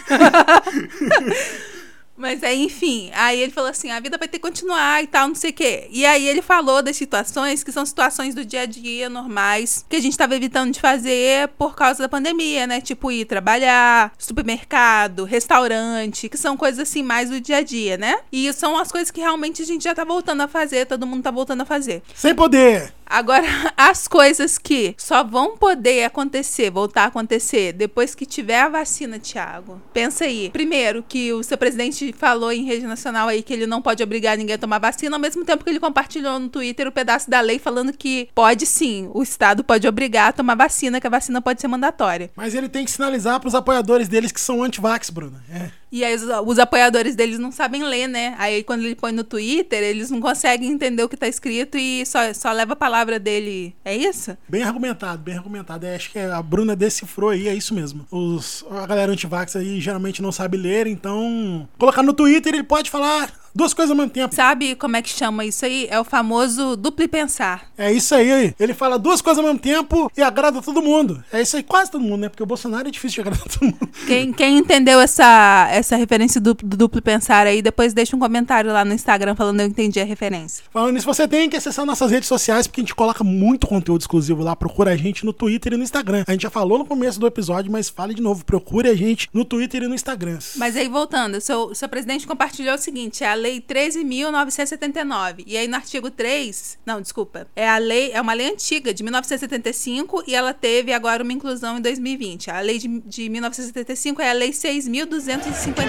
Mas 2.21 2.45
aí, 2.45 2.65
enfim, 2.65 3.11
aí 3.15 3.41
ele 3.41 3.51
falou 3.51 3.71
assim: 3.71 3.91
a 3.91 3.99
vida 3.99 4.19
vai 4.19 4.29
ter 4.29 4.39
que 4.39 4.47
continuar 4.47 5.03
e 5.03 5.07
tal, 5.07 5.29
não 5.29 5.35
sei 5.35 5.51
o 5.51 5.55
quê. 5.55 5.89
E 5.91 6.05
aí 6.05 6.29
ele 6.29 6.43
falou 6.43 6.83
das 6.83 6.97
situações 6.97 7.65
que 7.65 7.73
são 7.73 7.85
situações 7.87 8.35
do 8.35 8.45
dia 8.45 8.61
a 8.63 8.67
dia 8.67 9.09
normais, 9.09 9.87
que 9.89 9.97
a 9.97 10.01
gente 10.01 10.19
tava 10.19 10.37
evitando 10.37 10.71
de 10.71 10.81
fazer 10.81 11.49
por 11.57 11.75
causa 11.75 12.03
da 12.03 12.09
pandemia, 12.11 12.67
né? 12.67 12.81
Tipo, 12.83 13.11
ir 13.11 13.25
trabalhar, 13.25 14.13
supermercado, 14.19 15.25
restaurante, 15.25 16.29
que 16.29 16.37
são 16.37 16.59
coisas 16.59 16.81
assim 16.81 17.03
mais 17.03 17.31
do 17.31 17.41
dia 17.41 17.57
a 17.57 17.63
dia, 17.63 17.97
né? 17.97 18.19
E 18.31 18.53
são 18.53 18.79
as 18.79 18.93
coisas 18.93 19.11
que 19.11 19.21
realmente 19.21 19.63
a 19.63 19.67
gente 19.67 19.85
já 19.85 19.95
tá 19.95 20.05
voltando 20.05 20.43
a 20.43 20.49
fazer, 20.49 20.87
todo 20.87 21.07
mundo 21.07 21.23
tá 21.23 21.31
voltando 21.31 21.63
a 21.63 21.65
fazer. 21.67 22.03
Sem 22.15 22.35
poder. 22.35 22.93
Agora, 23.11 23.45
as 23.77 24.07
coisas 24.07 24.57
que 24.57 24.95
só 24.97 25.25
vão 25.25 25.57
poder 25.57 26.05
acontecer, 26.05 26.71
voltar 26.71 27.03
a 27.03 27.07
acontecer, 27.07 27.73
depois 27.73 28.15
que 28.15 28.25
tiver 28.25 28.61
a 28.61 28.69
vacina, 28.69 29.19
Thiago. 29.19 29.83
Pensa 29.93 30.25
aí. 30.25 30.49
Primeiro, 30.51 31.05
que 31.07 31.33
o 31.33 31.43
seu 31.43 31.59
presidente 31.59 32.10
falou 32.13 32.53
em 32.53 32.65
rede 32.65 32.87
nacional 32.87 33.29
aí 33.29 33.43
que 33.43 33.53
ele 33.53 33.67
não 33.67 33.83
pode 33.83 34.03
obrigar 34.03 34.37
ninguém 34.37 34.55
a 34.55 34.59
tomar 34.59 34.79
vacina, 34.79 35.17
ao 35.17 35.21
mesmo 35.21 35.45
tempo 35.45 35.65
que 35.65 35.71
ele 35.71 35.81
compartilhou 35.81 36.39
no 36.39 36.49
Twitter 36.49 36.87
o 36.87 36.93
pedaço 36.93 37.31
da 37.31 37.41
lei 37.41 37.59
falando 37.59 37.93
que 37.93 38.29
pode 38.35 38.67
sim, 38.67 39.11
o 39.15 39.23
Estado 39.23 39.65
pode 39.65 39.87
obrigar 39.87 40.29
a 40.29 40.33
tomar 40.33 40.55
vacina, 40.55 41.01
que 41.01 41.07
a 41.07 41.11
vacina 41.11 41.41
pode 41.41 41.61
ser 41.61 41.69
mandatória. 41.69 42.31
Mas 42.37 42.55
ele 42.55 42.69
tem 42.69 42.85
que 42.85 42.91
sinalizar 42.91 43.41
pros 43.41 43.55
apoiadores 43.55 44.09
deles 44.09 44.33
que 44.33 44.41
são 44.41 44.63
anti-vax, 44.63 45.11
Bruno. 45.11 45.41
É. 45.51 45.80
E 45.93 46.05
aí 46.05 46.15
os, 46.15 46.23
os 46.47 46.59
apoiadores 46.59 47.17
deles 47.17 47.39
não 47.39 47.51
sabem 47.51 47.83
ler, 47.83 48.07
né? 48.07 48.35
Aí 48.39 48.63
quando 48.63 48.85
ele 48.85 48.95
põe 48.95 49.13
no 49.13 49.25
Twitter, 49.25 49.83
eles 49.83 50.11
não 50.11 50.21
conseguem 50.21 50.71
entender 50.71 51.03
o 51.03 51.09
que 51.09 51.17
tá 51.17 51.27
escrito 51.27 51.77
e 51.77 52.05
só, 52.07 52.33
só 52.33 52.53
leva 52.53 52.75
a 52.75 52.77
palavra 52.77 53.19
dele. 53.19 53.75
É 53.85 53.95
isso? 53.95 54.37
Bem 54.49 54.63
argumentado, 54.63 55.23
bem 55.23 55.37
argumentado. 55.37 55.87
É, 55.87 55.97
acho 55.97 56.11
que 56.11 56.19
a 56.19 56.43
Bruna 56.43 56.77
decifrou 56.77 57.31
aí, 57.31 57.49
é 57.49 57.55
isso 57.55 57.75
mesmo. 57.75 58.07
Os, 58.11 58.65
a 58.71 58.87
galera 58.87 59.13
anti-vax 59.13 59.57
aí 59.57 59.81
geralmente 59.81 60.23
não 60.23 60.33
sabe 60.33 60.57
ler, 60.57 60.87
então. 60.87 61.69
Colocar 61.79 62.03
no 62.03 62.13
Twitter 62.13 62.55
ele 62.55 62.63
pode 62.63 62.91
falar 62.91 63.40
duas 63.55 63.75
coisas 63.75 63.91
ao 63.91 63.97
mesmo 63.97 64.11
tempo. 64.11 64.35
Sabe 64.35 64.75
como 64.75 64.97
é 64.97 65.03
que 65.03 65.11
chama 65.11 65.45
isso 65.45 65.65
aí? 65.65 65.87
É 65.91 65.99
o 65.99 66.05
famoso 66.05 66.77
duplo 66.77 67.09
pensar. 67.09 67.67
É 67.77 67.93
isso 67.93 68.15
aí. 68.15 68.55
Ele 68.59 68.75
fala 68.75 68.99
duas 68.99 69.21
coisas 69.21 69.39
ao 69.39 69.45
mesmo 69.45 69.59
tempo 69.59 70.11
e 70.17 70.23
agrada 70.23 70.61
todo 70.63 70.83
mundo. 70.83 71.23
É 71.33 71.41
isso 71.41 71.57
aí, 71.57 71.63
quase 71.63 71.91
todo 71.91 72.03
mundo, 72.03 72.23
né? 72.23 72.29
Porque 72.29 72.43
o 72.43 72.47
Bolsonaro 72.47 72.89
é 72.89 72.91
difícil 72.91 73.23
de 73.23 73.29
agradar 73.29 73.49
todo 73.49 73.65
mundo. 73.65 73.89
Quem, 74.07 74.33
quem 74.33 74.59
entendeu 74.59 75.01
essa, 75.01 75.69
essa 75.71 75.97
referência 75.97 76.41
do, 76.41 76.55
do 76.55 76.77
duplo 76.77 77.01
pensar 77.03 77.47
aí, 77.47 77.63
depois 77.63 77.93
deixa 77.93 78.15
um 78.15 78.19
comentário 78.19 78.73
lá 78.73 78.85
no 78.85 78.93
Instagram 78.93 79.35
falando 79.35 79.61
eu 79.61 79.67
entendi 79.67 80.01
a 80.01 80.05
referência. 80.05 80.65
Falando 80.73 80.95
nisso, 80.95 81.07
você 81.07 81.27
tem 81.27 81.49
que 81.49 81.57
acessar 81.57 81.85
nossas 81.85 82.11
redes 82.11 82.29
sociais, 82.29 82.67
porque 82.67 82.81
a 82.81 82.85
gente 82.85 82.95
coloca 82.95 83.25
muito 83.25 83.67
conteúdo 83.67 84.01
exclusivo 84.01 84.43
lá. 84.43 84.55
Procura 84.55 84.93
a 84.93 84.97
gente 84.97 85.25
no 85.25 85.33
Twitter 85.33 85.73
e 85.73 85.77
no 85.77 85.83
Instagram. 85.83 86.25
A 86.27 86.33
gente 86.33 86.43
já 86.43 86.51
falou 86.51 86.79
no 86.79 86.85
começo 86.85 87.19
do 87.19 87.27
episódio, 87.27 87.71
mas 87.71 87.89
fale 87.89 88.15
de 88.15 88.23
novo. 88.23 88.45
Procure 88.45 88.89
a 88.89 88.95
gente 88.95 89.29
no 89.33 89.45
Twitter 89.45 89.83
e 89.83 89.89
no 89.89 89.95
Instagram. 89.95 90.39
Mas 90.57 90.77
aí, 90.77 90.89
voltando, 90.89 91.37
o 91.37 91.41
seu, 91.41 91.75
seu 91.75 91.89
presidente 91.89 92.27
compartilhou 92.27 92.75
o 92.75 92.79
seguinte: 92.79 93.25
é 93.25 93.29
a 93.29 93.35
Lei 93.41 93.61
13.979. 93.61 95.43
E 95.47 95.57
aí, 95.57 95.67
no 95.67 95.77
artigo 95.77 96.11
3, 96.11 96.79
não, 96.87 97.01
desculpa, 97.01 97.47
é 97.57 97.69
a 97.69 97.79
lei, 97.79 98.13
é 98.13 98.21
uma 98.21 98.33
lei 98.33 98.51
antiga 98.53 98.93
de 98.95 99.03
1975 99.03 100.23
e 100.27 100.35
ela 100.35 100.53
teve 100.55 100.93
agora 100.93 101.23
uma 101.23 101.33
inclusão 101.33 101.79
em 101.79 101.81
2020. 101.81 102.51
A 102.51 102.61
lei 102.61 102.79
de, 102.79 102.89
de 103.07 103.29
1975 103.29 104.21
é 104.23 104.31
a 104.31 104.33
Lei 104.35 104.51
6.259. 104.51 105.81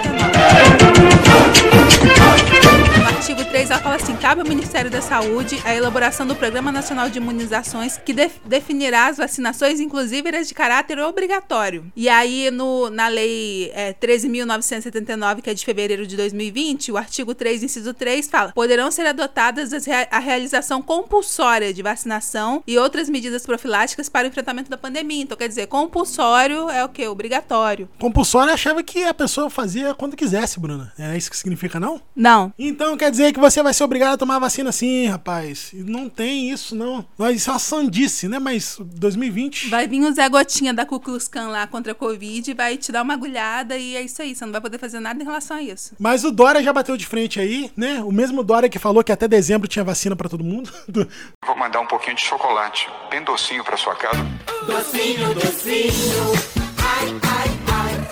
No 3.00 3.08
artigo 3.08 3.44
3, 3.46 3.70
ela 3.70 3.80
fala 3.80 3.96
assim: 3.96 4.16
cabe 4.16 4.42
ao 4.42 4.48
Ministério 4.48 4.90
da 4.90 5.02
Saúde 5.02 5.60
a 5.64 5.76
elaboração 5.76 6.26
do 6.26 6.36
Programa 6.36 6.72
Nacional 6.72 7.10
de 7.10 7.18
Imunizações 7.18 7.98
que 7.98 8.14
def- 8.14 8.38
definirá 8.46 9.08
as 9.08 9.18
vacinações, 9.18 9.80
inclusive 9.80 10.30
as 10.36 10.48
de 10.48 10.54
caráter 10.54 11.00
obrigatório. 11.00 11.92
E 11.96 12.08
aí, 12.10 12.50
no, 12.52 12.90
na 12.90 13.08
Lei 13.08 13.72
é, 13.74 13.94
13.979, 13.94 15.42
que 15.42 15.50
é 15.50 15.54
de 15.54 15.64
fevereiro 15.66 16.06
de 16.08 16.16
2020, 16.16 16.92
o 16.92 16.98
artigo 16.98 17.34
3, 17.42 17.64
inciso 17.64 17.92
3, 17.92 18.30
fala: 18.30 18.52
poderão 18.52 18.92
ser 18.92 19.08
adotadas 19.08 19.72
a 20.12 20.20
realização 20.20 20.80
compulsória 20.80 21.74
de 21.74 21.82
vacinação 21.82 22.64
e 22.68 22.78
outras 22.78 23.10
medidas 23.10 23.48
profiláticas 23.48 24.08
para 24.08 24.26
o 24.26 24.30
enfrentamento 24.30 24.70
da 24.70 24.78
pandemia. 24.78 25.24
Então, 25.24 25.36
quer 25.36 25.48
dizer, 25.48 25.66
compulsório 25.66 26.70
é 26.70 26.86
o 26.86 26.90
quê? 26.90 27.08
Obrigatório. 27.08 27.90
Compulsório 27.98 28.54
achava 28.54 28.84
que 28.84 29.04
a 29.04 29.14
pessoa 29.14 29.50
fazia 29.50 29.96
quando 29.96 30.16
quisesse, 30.16 30.60
Bruna. 30.60 30.94
É 31.00 31.18
isso 31.18 31.32
que 31.32 31.38
significa, 31.38 31.80
não? 31.80 32.00
Não. 32.16 32.54
Então 32.60 32.96
quer 32.96 33.10
dizer 33.10 33.34
que 33.34 33.40
você 33.40 33.64
vai 33.64 33.74
ser 33.74 33.86
obrigado 33.86 34.14
a 34.14 34.18
tomar 34.18 34.36
a 34.36 34.40
vacina 34.40 34.72
sim, 34.72 35.08
rapaz. 35.08 35.72
Não 35.74 36.08
tem 36.08 36.52
isso, 36.52 36.76
não. 36.76 37.04
Mas 37.18 37.38
isso 37.38 37.50
é 37.50 37.54
uma 37.54 37.60
sandice, 37.60 38.28
né? 38.28 38.38
Mas 38.38 38.78
2020. 38.80 39.70
Vai 39.70 39.88
vir 39.88 40.04
o 40.04 40.14
Zé 40.14 40.30
Gotinha 40.30 40.76
da 40.76 40.86
Ku 40.86 41.00
Klux 41.00 41.28
Klan 41.28 41.48
lá 41.48 41.66
contra 41.66 41.94
a 41.94 41.96
Covid 41.96 42.52
e 42.52 42.54
vai 42.54 42.78
te 42.78 42.92
dar 42.92 43.02
uma 43.02 43.16
agulhada 43.16 43.76
e 43.78 43.96
é 43.96 44.04
isso 44.04 44.22
aí. 44.22 44.36
Você 44.36 44.46
não 44.46 44.52
vai 44.52 44.62
poder 44.62 44.78
fazer 44.78 45.00
nada 45.00 45.20
em 45.20 45.26
relação 45.26 45.58
a 45.58 45.64
isso. 45.64 45.96
Mas 45.98 46.24
o 46.24 46.32
Dória 46.32 46.62
já 46.62 46.72
bateu 46.72 46.96
de 46.96 47.08
frente 47.08 47.31
aí, 47.40 47.72
né? 47.76 48.02
O 48.04 48.12
mesmo 48.12 48.44
Dória 48.44 48.70
que 48.70 48.80
falou 48.80 49.04
que 49.04 49.12
até 49.12 49.28
dezembro 49.28 49.68
tinha 49.68 49.84
vacina 49.84 50.16
pra 50.16 50.30
todo 50.30 50.44
mundo. 50.44 50.72
Vou 51.46 51.56
mandar 51.58 51.80
um 51.80 51.88
pouquinho 51.88 52.16
de 52.16 52.24
chocolate, 52.24 52.90
bem 53.10 53.24
docinho 53.24 53.64
pra 53.64 53.78
sua 53.78 53.96
casa. 53.96 54.20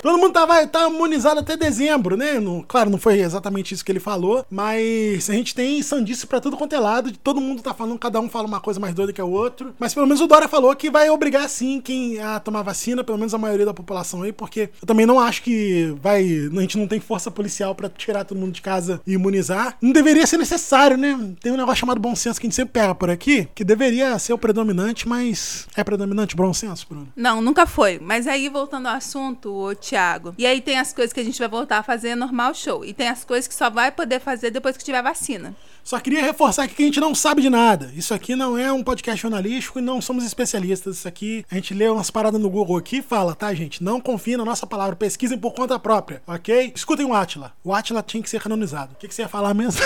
Todo 0.02 0.18
mundo 0.18 0.32
tava, 0.32 0.66
tá 0.66 0.88
imunizado 0.88 1.40
até 1.40 1.56
dezembro, 1.56 2.16
né? 2.16 2.38
Não- 2.40 2.64
claro, 2.66 2.90
não 2.90 2.98
foi 2.98 3.20
exatamente 3.20 3.74
isso 3.74 3.84
que 3.84 3.92
ele 3.92 4.00
falou, 4.00 4.44
mas 4.50 5.28
a 5.28 5.32
gente 5.32 5.54
tem 5.54 5.82
sandice 5.82 6.26
pra 6.26 6.40
tudo 6.40 6.56
quanto 6.56 6.74
é 6.74 6.78
lado. 6.80 7.12
Todo 7.18 7.40
mundo 7.40 7.62
tá 7.62 7.74
falando, 7.74 7.98
cada 7.98 8.20
um 8.20 8.28
fala 8.28 8.46
uma 8.46 8.60
coisa 8.60 8.80
mais 8.80 8.94
doida 8.94 9.12
que 9.12 9.20
o 9.20 9.30
outro. 9.30 9.74
Mas 9.78 9.92
pelo 9.94 10.06
menos 10.06 10.20
o 10.20 10.26
Dória 10.26 10.48
falou 10.48 10.74
que 10.74 10.90
vai 10.90 11.10
obrigar 11.10 11.48
sim 11.48 11.80
quem 11.80 12.18
a 12.20 12.40
tomar 12.40 12.62
vacina, 12.62 13.04
pelo 13.04 13.18
menos 13.18 13.34
a 13.34 13.38
maioria 13.38 13.66
da 13.66 13.74
população 13.74 14.22
aí, 14.22 14.32
porque 14.32 14.70
eu 14.80 14.86
também 14.86 15.06
não 15.06 15.20
acho 15.20 15.42
que 15.42 15.94
vai. 16.02 16.22
A 16.22 16.60
gente 16.60 16.78
não 16.78 16.86
tem 16.86 17.00
força 17.00 17.30
policial 17.30 17.74
pra 17.74 17.88
tirar 17.88 18.24
todo 18.24 18.38
mundo 18.38 18.52
de 18.52 18.62
casa 18.62 19.00
e 19.06 19.12
imunizar. 19.14 19.76
Não 19.80 19.92
deveria 19.92 20.26
ser 20.26 20.38
necessário, 20.38 20.96
né? 20.96 21.18
Tem 21.40 21.52
um 21.52 21.56
negócio 21.56 21.80
chamado 21.80 22.00
bom 22.00 22.14
senso 22.16 22.40
que 22.40 22.46
a 22.46 22.48
gente 22.48 22.56
sempre 22.56 22.72
pega 22.72 22.94
por 22.94 23.10
aqui, 23.10 23.48
que 23.54 23.64
deveria 23.64 24.18
ser 24.18 24.32
o 24.32 24.38
predominante, 24.38 25.06
mas 25.08 25.66
é 25.76 25.84
predominante 25.84 26.34
o 26.34 26.36
bom 26.38 26.52
senso, 26.52 26.86
Bruno? 26.88 27.08
Não, 27.14 27.40
nunca 27.42 27.66
foi. 27.66 27.98
Mas 28.00 28.26
aí, 28.26 28.48
voltando 28.48 28.86
ao 28.86 28.96
assunto, 28.96 29.52
ô 29.52 29.74
Thiago. 29.90 30.34
E 30.38 30.46
aí 30.46 30.60
tem 30.60 30.78
as 30.78 30.92
coisas 30.92 31.12
que 31.12 31.18
a 31.18 31.24
gente 31.24 31.38
vai 31.38 31.48
voltar 31.48 31.78
a 31.78 31.82
fazer 31.82 32.14
normal 32.14 32.54
show. 32.54 32.84
E 32.84 32.94
tem 32.94 33.08
as 33.08 33.24
coisas 33.24 33.48
que 33.48 33.54
só 33.54 33.68
vai 33.68 33.90
poder 33.90 34.20
fazer 34.20 34.50
depois 34.50 34.76
que 34.76 34.84
tiver 34.84 35.02
vacina. 35.02 35.54
Só 35.82 35.98
queria 35.98 36.22
reforçar 36.22 36.64
aqui 36.64 36.74
que 36.74 36.82
a 36.82 36.86
gente 36.86 37.00
não 37.00 37.14
sabe 37.14 37.42
de 37.42 37.50
nada. 37.50 37.90
Isso 37.96 38.14
aqui 38.14 38.36
não 38.36 38.56
é 38.56 38.72
um 38.72 38.84
podcast 38.84 39.20
jornalístico 39.20 39.80
e 39.80 39.82
não 39.82 40.00
somos 40.00 40.24
especialistas. 40.24 40.98
Isso 40.98 41.08
aqui, 41.08 41.44
a 41.50 41.56
gente 41.56 41.74
lê 41.74 41.88
umas 41.88 42.10
paradas 42.10 42.40
no 42.40 42.48
Google 42.48 42.76
aqui 42.76 42.98
e 42.98 43.02
fala, 43.02 43.34
tá, 43.34 43.52
gente? 43.52 43.82
Não 43.82 44.00
confiem 44.00 44.36
na 44.36 44.44
nossa 44.44 44.66
palavra, 44.66 44.94
pesquisem 44.94 45.38
por 45.38 45.52
conta 45.52 45.78
própria, 45.78 46.22
ok? 46.26 46.72
Escutem 46.74 47.06
o 47.06 47.12
Atila. 47.12 47.52
O 47.64 47.74
Atila 47.74 48.02
tinha 48.02 48.22
que 48.22 48.30
ser 48.30 48.40
canonizado. 48.40 48.92
O 48.92 48.96
que, 48.96 49.08
que 49.08 49.14
você 49.14 49.22
ia 49.22 49.28
falar 49.28 49.54
mesmo? 49.54 49.80